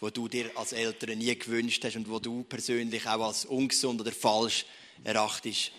wo 0.00 0.10
du 0.10 0.28
dir 0.28 0.50
als 0.56 0.72
Eltern 0.72 1.18
nie 1.18 1.36
gewünscht 1.36 1.82
hast 1.84 1.96
und 1.96 2.08
wo 2.08 2.18
du 2.18 2.44
persönlich 2.44 3.06
auch 3.06 3.26
als 3.26 3.46
ungesund 3.46 4.00
oder 4.00 4.12
falsch 4.12 4.66
erachtest. 5.02 5.72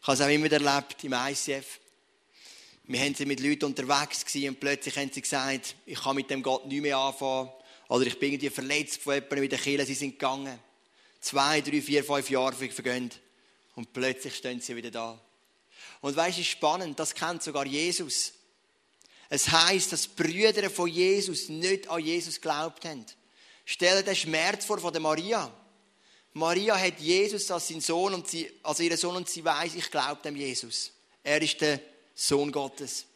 Ich 0.00 0.06
habe 0.06 0.14
es 0.14 0.20
auch 0.20 0.28
immer 0.28 0.50
erlebt 0.50 1.02
im 1.04 1.14
ICF. 1.14 1.80
Wir 2.90 2.98
haben 3.02 3.14
sie 3.14 3.24
mit 3.24 3.38
Leuten 3.38 3.66
unterwegs 3.66 4.24
gewesen 4.24 4.48
und 4.48 4.58
plötzlich 4.58 4.96
haben 4.96 5.12
sie 5.12 5.20
gesagt, 5.20 5.76
ich 5.86 6.00
kann 6.00 6.16
mit 6.16 6.28
dem 6.28 6.42
Gott 6.42 6.66
nicht 6.66 6.82
mehr 6.82 6.98
anfangen. 6.98 7.48
Oder 7.88 8.06
ich 8.06 8.18
bin 8.18 8.32
irgendwie 8.32 8.50
verletzt 8.50 9.02
von 9.02 9.14
jemandem 9.14 9.44
in 9.44 9.50
der 9.50 9.58
Kirche, 9.60 9.86
sie 9.86 9.94
sind 9.94 10.18
gegangen. 10.18 10.58
Zwei, 11.20 11.60
drei, 11.60 11.80
vier, 11.80 12.02
fünf 12.02 12.28
Jahre 12.28 12.52
vergehen. 12.52 13.12
Und 13.76 13.92
plötzlich 13.92 14.34
stehen 14.34 14.60
sie 14.60 14.74
wieder 14.74 14.90
da. 14.90 15.20
Und 16.00 16.16
weißt 16.16 16.38
du, 16.38 16.42
spannend, 16.42 16.98
das 16.98 17.14
kennt 17.14 17.44
sogar 17.44 17.64
Jesus. 17.64 18.32
Es 19.28 19.48
heißt, 19.48 19.92
dass 19.92 20.08
Brüder 20.08 20.68
von 20.68 20.88
Jesus 20.88 21.48
nicht 21.48 21.86
an 21.86 22.04
Jesus 22.04 22.40
geglaubt 22.40 22.84
haben. 22.84 23.06
Stell 23.66 23.98
dir 23.98 24.02
den 24.02 24.16
Schmerz 24.16 24.64
vor 24.64 24.78
von 24.78 24.92
der 24.92 25.00
Maria. 25.00 25.48
Maria 26.32 26.76
hat 26.76 26.98
Jesus 26.98 27.52
als 27.52 27.68
seinen 27.68 27.82
Sohn 27.82 28.14
und 28.14 28.26
sie, 28.26 28.50
als 28.64 28.80
ihren 28.80 28.98
Sohn 28.98 29.14
und 29.14 29.28
sie 29.28 29.44
weiß, 29.44 29.76
ich 29.76 29.92
glaube 29.92 30.20
dem 30.24 30.34
Jesus. 30.34 30.90
Er 31.22 31.40
ist 31.40 31.60
der 31.60 31.80
Sohn 32.20 32.52
Gottes. 32.52 33.06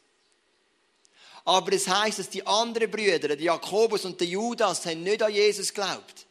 Aber 1.45 1.73
es 1.75 1.87
heißt, 1.87 2.19
dass 2.19 2.31
die 2.31 2.47
anderen 2.47 2.91
Brüder, 2.91 3.29
der 3.29 3.39
Jakobus 3.39 4.07
und 4.07 4.19
der 4.19 4.27
Judas, 4.27 4.87
haben 4.87 5.03
nicht 5.03 5.23
an 5.23 5.33
Jesus 5.33 5.69
geglaubt. 5.69 6.25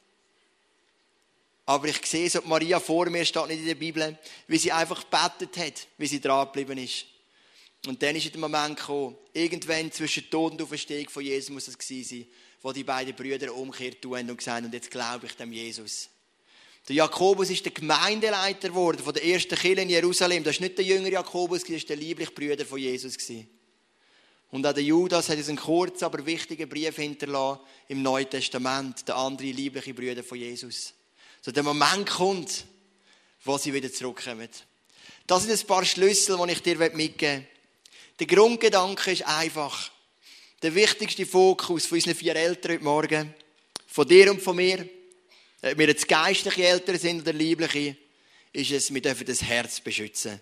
Aber 1.67 1.87
ich 1.87 2.03
sehe 2.03 2.29
so, 2.29 2.41
Maria 2.45 2.79
vor 2.79 3.09
mir 3.11 3.23
steht 3.23 3.47
nicht 3.47 3.59
in 3.59 3.67
der 3.67 3.75
Bibel, 3.75 4.17
wie 4.47 4.57
sie 4.57 4.71
einfach 4.71 5.03
betet 5.03 5.55
hat, 5.57 5.87
wie 5.97 6.07
sie 6.07 6.19
dran 6.19 6.47
geblieben 6.47 6.79
ist. 6.79 7.05
Und 7.85 8.01
dann 8.01 8.15
ist 8.15 8.33
der 8.33 8.41
Moment 8.41 8.77
gekommen, 8.77 9.15
irgendwann 9.33 9.91
zwischen 9.91 10.29
Tod 10.29 10.53
und 10.53 10.61
Auferstehung 10.61 11.09
von 11.09 11.23
Jesus 11.23 11.51
muss 11.51 11.67
es 11.67 11.77
gewesen 11.77 12.09
sein, 12.09 12.27
wo 12.63 12.71
die 12.71 12.83
beiden 12.83 13.15
Brüder 13.15 13.53
umkehrt 13.53 14.01
tun 14.01 14.29
und 14.29 14.37
gesagt 14.37 14.65
und 14.65 14.73
jetzt 14.73 14.89
glaube 14.89 15.27
ich 15.27 15.35
dem 15.35 15.53
Jesus. 15.53 16.09
Der 16.87 16.97
Jakobus 16.97 17.49
ist 17.49 17.63
der 17.63 17.71
Gemeindeleiter 17.71 18.69
geworden 18.69 18.99
von 19.01 19.13
der 19.13 19.23
ersten 19.23 19.55
Kirche 19.55 19.81
in 19.81 19.89
Jerusalem. 19.89 20.43
Das 20.43 20.55
ist 20.55 20.61
nicht 20.61 20.77
der 20.77 20.85
jüngere 20.85 21.13
Jakobus, 21.13 21.61
das 21.61 21.69
ist 21.69 21.89
der 21.89 21.95
liebliche 21.95 22.31
Brüder 22.31 22.65
von 22.65 22.77
Jesus. 22.77 23.17
Und 24.51 24.67
auch 24.67 24.73
der 24.73 24.83
Judas 24.83 25.29
hat 25.29 25.37
uns 25.37 25.47
einen 25.47 25.57
kurzen, 25.57 26.03
aber 26.03 26.25
wichtigen 26.25 26.67
Brief 26.67 26.97
hinterlassen 26.97 27.61
im 27.87 28.01
Neuen 28.01 28.29
Testament, 28.29 29.07
der 29.07 29.15
andere 29.15 29.47
liebliche 29.47 29.93
Brüder 29.93 30.23
von 30.23 30.37
Jesus. 30.37 30.93
So 31.41 31.51
der 31.51 31.63
Moment 31.63 32.09
kommt, 32.09 32.65
wo 33.45 33.57
sie 33.57 33.73
wieder 33.73 33.91
zurückkommen. 33.91 34.49
Das 35.25 35.43
sind 35.43 35.59
ein 35.59 35.67
paar 35.67 35.85
Schlüssel, 35.85 36.37
die 36.37 36.51
ich 36.51 36.61
dir 36.61 36.77
mitgeben 36.77 37.39
will. 37.39 37.47
Der 38.19 38.27
Grundgedanke 38.27 39.11
ist 39.11 39.25
einfach, 39.25 39.89
der 40.61 40.75
wichtigste 40.75 41.25
Fokus 41.25 41.85
von 41.85 41.97
unseren 41.97 42.15
vier 42.15 42.35
Eltern 42.35 42.73
heute 42.73 42.83
Morgen, 42.83 43.33
von 43.87 44.07
dir 44.07 44.29
und 44.29 44.41
von 44.41 44.55
mir, 44.55 44.87
ob 45.63 45.77
wir 45.77 45.87
jetzt 45.87 46.07
geistliche 46.07 46.67
Eltern 46.67 46.99
sind 46.99 47.21
oder 47.21 47.31
liebliche, 47.31 47.95
ist 48.51 48.71
es, 48.71 48.93
wir 48.93 49.01
dürfen 49.01 49.25
das 49.25 49.41
Herz 49.41 49.79
beschützen. 49.79 50.41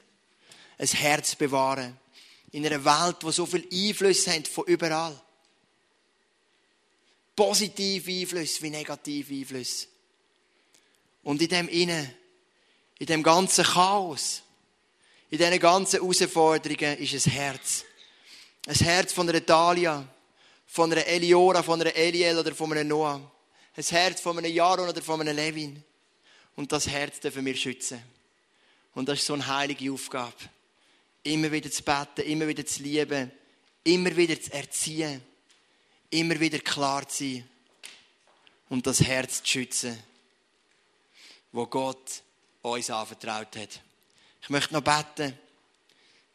Ein 0.77 0.87
Herz 0.87 1.35
bewahren. 1.35 1.97
In 2.51 2.65
einer 2.65 2.83
Welt, 2.83 3.17
die 3.21 3.31
so 3.31 3.45
viel 3.45 3.67
Einfluss 3.71 4.27
hat 4.27 4.47
von 4.47 4.65
überall. 4.65 5.19
Positive 7.35 8.11
Einflüsse 8.11 8.61
wie 8.63 8.69
negative 8.71 9.33
Einflüsse. 9.33 9.87
Und 11.23 11.41
in 11.41 11.47
dem 11.47 11.69
Innen, 11.69 12.13
in 12.97 13.05
dem 13.05 13.23
ganzen 13.23 13.63
Chaos, 13.63 14.41
in 15.29 15.37
diesen 15.37 15.59
ganzen 15.59 16.01
Herausforderungen 16.01 16.97
ist 16.97 17.13
ein 17.13 17.31
Herz. 17.31 17.85
Ein 18.67 18.75
Herz 18.75 19.13
von 19.13 19.29
einer 19.29 19.45
Talia, 19.45 20.05
von 20.65 20.91
einer 20.91 21.05
Eliora, 21.05 21.63
von 21.63 21.79
einer 21.79 21.95
Eliel 21.95 22.37
oder 22.37 22.53
von 22.53 22.71
einem 22.73 22.87
Noah. 22.87 23.31
Ein 23.75 23.83
Herz 23.83 24.21
von 24.21 24.37
einem 24.37 24.51
Jaron 24.53 24.89
oder 24.89 25.01
von 25.01 25.21
einem 25.21 25.35
Levin. 25.35 25.83
Und 26.55 26.71
das 26.71 26.87
Herz 26.87 27.19
dürfen 27.19 27.45
wir 27.45 27.55
schützen. 27.55 28.01
Und 28.93 29.07
das 29.07 29.19
ist 29.19 29.25
so 29.25 29.33
eine 29.33 29.47
heilige 29.47 29.91
Aufgabe. 29.91 30.33
Immer 31.23 31.51
wieder 31.51 31.71
zu 31.71 31.83
beten, 31.83 32.21
immer 32.21 32.47
wieder 32.47 32.65
zu 32.65 32.83
lieben, 32.83 33.31
immer 33.83 34.15
wieder 34.15 34.39
zu 34.39 34.51
erziehen, 34.51 35.21
immer 36.09 36.39
wieder 36.39 36.59
klar 36.59 37.07
zu 37.07 37.23
sein 37.23 37.49
und 38.69 38.85
das 38.87 39.01
Herz 39.01 39.43
zu 39.43 39.49
schützen, 39.49 40.01
wo 41.51 41.65
Gott 41.67 42.23
uns 42.61 42.89
anvertraut 42.89 43.55
hat. 43.55 43.81
Ich 44.41 44.49
möchte 44.49 44.73
noch 44.73 44.81
beten, 44.81 45.37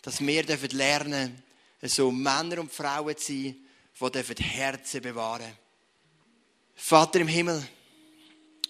dass 0.03 0.21
wir 0.21 0.45
lernen 0.45 1.43
dürfen, 1.81 1.95
so 1.95 2.11
Männer 2.11 2.61
und 2.61 2.73
Frauen 2.73 3.17
zu 3.17 3.33
sein, 3.33 3.57
die 4.01 4.43
Herzen 4.43 5.03
bewahren 5.03 5.41
dürfen. 5.41 5.66
Vater 6.79 7.21
im 7.21 7.29
Himmel, 7.29 7.67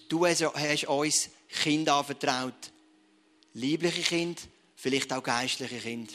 du 0.07 0.25
hast 0.25 0.41
uns 0.87 1.29
Kinder 1.49 1.95
anvertraut. 1.95 2.71
Liebliche 3.53 4.01
Kinder, 4.01 4.41
vielleicht 4.75 5.11
auch 5.11 5.21
geistliche 5.21 5.77
Kinder. 5.77 6.13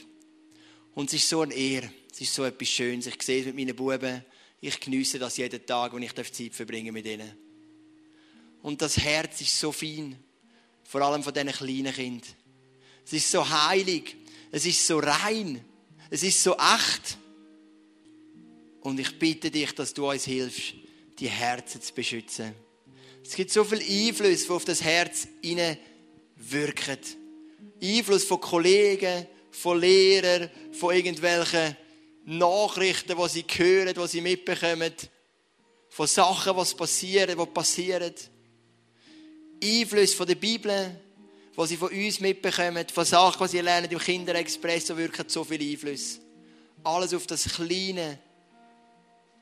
Und 0.95 1.09
es 1.09 1.23
ist 1.23 1.29
so 1.29 1.43
eine 1.43 1.55
Ehre, 1.55 1.93
es 2.11 2.21
ist 2.23 2.35
so 2.35 2.45
etwas 2.45 2.69
Schönes. 2.69 3.07
Ich 3.07 3.23
sehe 3.23 3.41
es 3.41 3.47
mit 3.47 3.57
meinen 3.57 3.77
Buben, 3.77 4.25
ich 4.61 4.81
genieße 4.81 5.19
das 5.19 5.37
jeden 5.37 5.65
Tag, 5.67 5.93
wenn 5.95 6.03
ich 6.03 6.15
Zeit 6.15 6.55
verbringen 6.55 6.95
mit 6.95 7.07
ihnen. 7.07 7.31
Und 8.63 8.81
das 8.81 8.97
Herz 8.97 9.41
ist 9.41 9.59
so 9.59 9.71
fein, 9.71 10.17
vor 10.85 11.03
allem 11.03 11.23
von 11.23 11.35
diesen 11.35 11.51
kleinen 11.51 11.93
Kindern. 11.93 12.31
Es 13.05 13.13
ist 13.13 13.31
so 13.31 13.49
heilig, 13.49 14.17
es 14.51 14.65
ist 14.65 14.87
so 14.87 14.99
rein, 14.99 15.65
es 16.11 16.23
ist 16.23 16.43
so 16.43 16.57
echt. 16.57 17.19
Und 18.81 18.99
ich 18.99 19.19
bitte 19.19 19.51
dich, 19.51 19.73
dass 19.75 19.93
du 19.93 20.09
uns 20.09 20.25
hilfst, 20.25 20.75
die 21.19 21.29
Herzen 21.29 21.81
zu 21.81 21.93
beschützen. 21.95 22.55
Es 23.25 23.35
gibt 23.35 23.51
so 23.51 23.65
viel 23.65 23.81
Einfluss, 23.81 24.47
der 24.47 24.57
auf 24.57 24.65
das 24.65 24.83
Herz 24.83 25.29
wirken. 26.37 26.99
Einfluss 27.83 28.25
von 28.25 28.41
Kollegen, 28.41 29.27
von 29.51 29.81
Lehrern, 29.81 30.51
von 30.73 30.95
irgendwelchen 30.95 31.77
Nachrichten, 32.25 33.17
die 33.17 33.29
sie 33.29 33.45
hören, 33.57 33.95
die 33.95 34.09
sie 34.09 34.21
mitbekommen, 34.21 34.93
von 35.89 36.07
Sachen, 36.07 36.57
was 36.57 36.75
passieren, 36.75 37.39
die 37.39 37.47
passieren. 37.47 38.15
Einfluss 39.63 40.15
von 40.15 40.27
der 40.27 40.35
Bibel, 40.37 41.01
was 41.55 41.69
sie 41.69 41.77
von 41.77 41.91
uns 41.91 42.21
mitbekommen, 42.21 42.87
von 42.93 43.05
Sachen, 43.05 43.47
die 43.47 43.51
sie 43.51 43.61
lernen 43.61 43.91
im 43.91 43.99
Kinderexpress, 43.99 44.87
so 44.87 44.97
wirken 44.97 45.29
so 45.29 45.45
viel 45.45 45.61
Einfluss. 45.61 46.19
Alles 46.83 47.15
auf 47.15 47.27
das 47.27 47.45
kleine, 47.45 48.19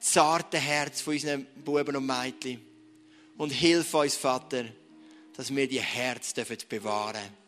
zarte 0.00 0.58
Herz 0.58 1.02
von 1.02 1.14
unseren 1.14 1.46
Buben 1.64 1.94
und 1.96 2.06
Mädchen. 2.06 2.60
Und 3.36 3.50
hilf 3.50 3.94
uns, 3.94 4.16
Vater, 4.16 4.64
dass 5.36 5.54
wir 5.54 5.68
die 5.68 5.80
Herz 5.80 6.34
bewahren 6.68 7.12
dürfen. 7.12 7.40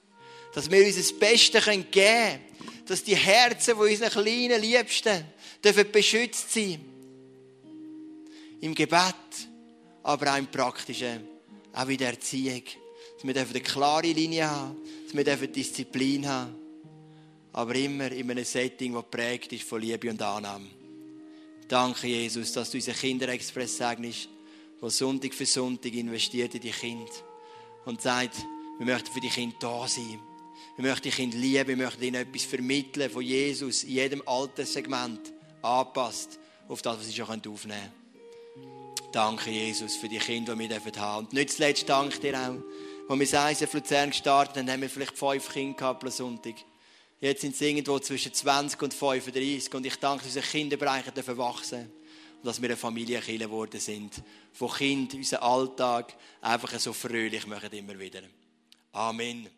Dass 0.54 0.70
wir 0.70 0.86
uns 0.86 0.96
das 0.96 1.12
Beste 1.12 1.60
geben 1.60 1.90
können. 1.90 2.40
Dass 2.86 3.02
die 3.02 3.16
Herzen 3.16 3.74
von 3.74 3.88
unseren 3.88 4.10
kleinen 4.10 4.60
Liebsten 4.60 5.24
dürfen 5.64 5.90
beschützt 5.90 6.52
sein. 6.52 6.80
Im 8.60 8.74
Gebet, 8.74 9.14
aber 10.02 10.32
auch 10.32 10.38
im 10.38 10.46
Praktischen. 10.46 11.26
Auch 11.72 11.88
in 11.88 11.96
der 11.96 12.10
Erziehung. 12.10 12.62
Dass 13.16 13.24
wir 13.24 13.36
eine 13.36 13.60
klare 13.60 14.12
Linie 14.12 14.48
haben. 14.48 14.76
Dass 15.12 15.40
wir 15.40 15.48
Disziplin 15.48 16.28
haben. 16.28 16.54
Aber 17.54 17.74
immer 17.74 18.10
in 18.12 18.30
einem 18.30 18.44
Setting, 18.44 18.94
das 18.94 19.02
geprägt 19.02 19.52
ist 19.52 19.64
von 19.64 19.80
Liebe 19.80 20.08
und 20.08 20.20
Annahme. 20.20 20.81
Danke, 21.72 22.06
Jesus, 22.06 22.52
dass 22.52 22.70
du 22.70 22.76
unseren 22.76 22.96
Kinderexpress 22.96 23.78
segnest, 23.78 24.28
der 24.82 24.90
Sonntag 24.90 25.32
für 25.32 25.46
Sonntag 25.46 25.94
investiert 25.94 26.54
in 26.54 26.60
die 26.60 26.70
Kinder 26.70 27.10
und 27.86 28.02
sagt, 28.02 28.44
wir 28.76 28.84
möchten 28.84 29.10
für 29.10 29.20
die 29.20 29.30
Kinder 29.30 29.56
da 29.58 29.88
sein. 29.88 30.20
Wir 30.76 30.86
möchten 30.86 31.04
die 31.04 31.16
Kinder 31.16 31.38
lieben, 31.38 31.68
wir 31.68 31.76
möchten 31.78 32.02
ihnen 32.02 32.16
etwas 32.16 32.44
vermitteln 32.44 33.08
von 33.08 33.22
Jesus 33.22 33.84
in 33.84 33.92
jedem 33.92 34.22
Alterssegment 34.28 35.32
anpasst 35.62 36.38
auf 36.68 36.82
das, 36.82 36.98
was 36.98 37.06
sie 37.06 37.14
schon 37.14 37.26
aufnehmen 37.26 37.56
können. 37.56 39.10
Danke, 39.10 39.50
Jesus, 39.50 39.96
für 39.96 40.10
die 40.10 40.18
Kinder, 40.18 40.54
die 40.54 40.68
wir 40.68 40.76
haben 40.76 40.92
dürfen. 40.92 41.18
Und 41.20 41.32
nicht 41.32 41.52
zuletzt 41.52 41.88
danke 41.88 42.18
dir 42.18 42.38
auch, 42.38 43.08
als 43.08 43.32
wir 43.32 43.48
in 43.48 43.68
Luzern 43.72 44.10
gestartet 44.10 44.58
haben, 44.58 44.70
haben 44.70 44.82
wir 44.82 44.90
vielleicht 44.90 45.16
fünf 45.16 45.50
Kinder 45.50 45.78
gehabt 45.78 46.00
pro 46.00 46.10
Sonntag. 46.10 46.56
Jetzt 47.22 47.42
sind 47.42 47.54
sie 47.54 47.68
irgendwo 47.68 48.00
zwischen 48.00 48.34
20 48.34 48.82
und 48.82 48.92
35 48.92 49.72
und 49.74 49.86
ich 49.86 49.94
danke, 49.94 50.24
dass 50.24 50.34
unsere 50.34 50.44
Kinderbereiche 50.44 51.12
dürfen 51.12 51.38
wachsen 51.38 51.82
und 52.38 52.44
dass 52.44 52.60
wir 52.60 52.68
eine 52.68 52.76
Familienkille 52.76 53.44
geworden 53.44 53.78
sind, 53.78 54.20
wo 54.58 54.66
Kinder 54.66 55.16
unseren 55.16 55.42
Alltag 55.42 56.16
einfach 56.40 56.76
so 56.80 56.92
fröhlich 56.92 57.46
machen 57.46 57.70
immer 57.70 57.96
wieder. 57.96 58.22
Amen. 58.90 59.48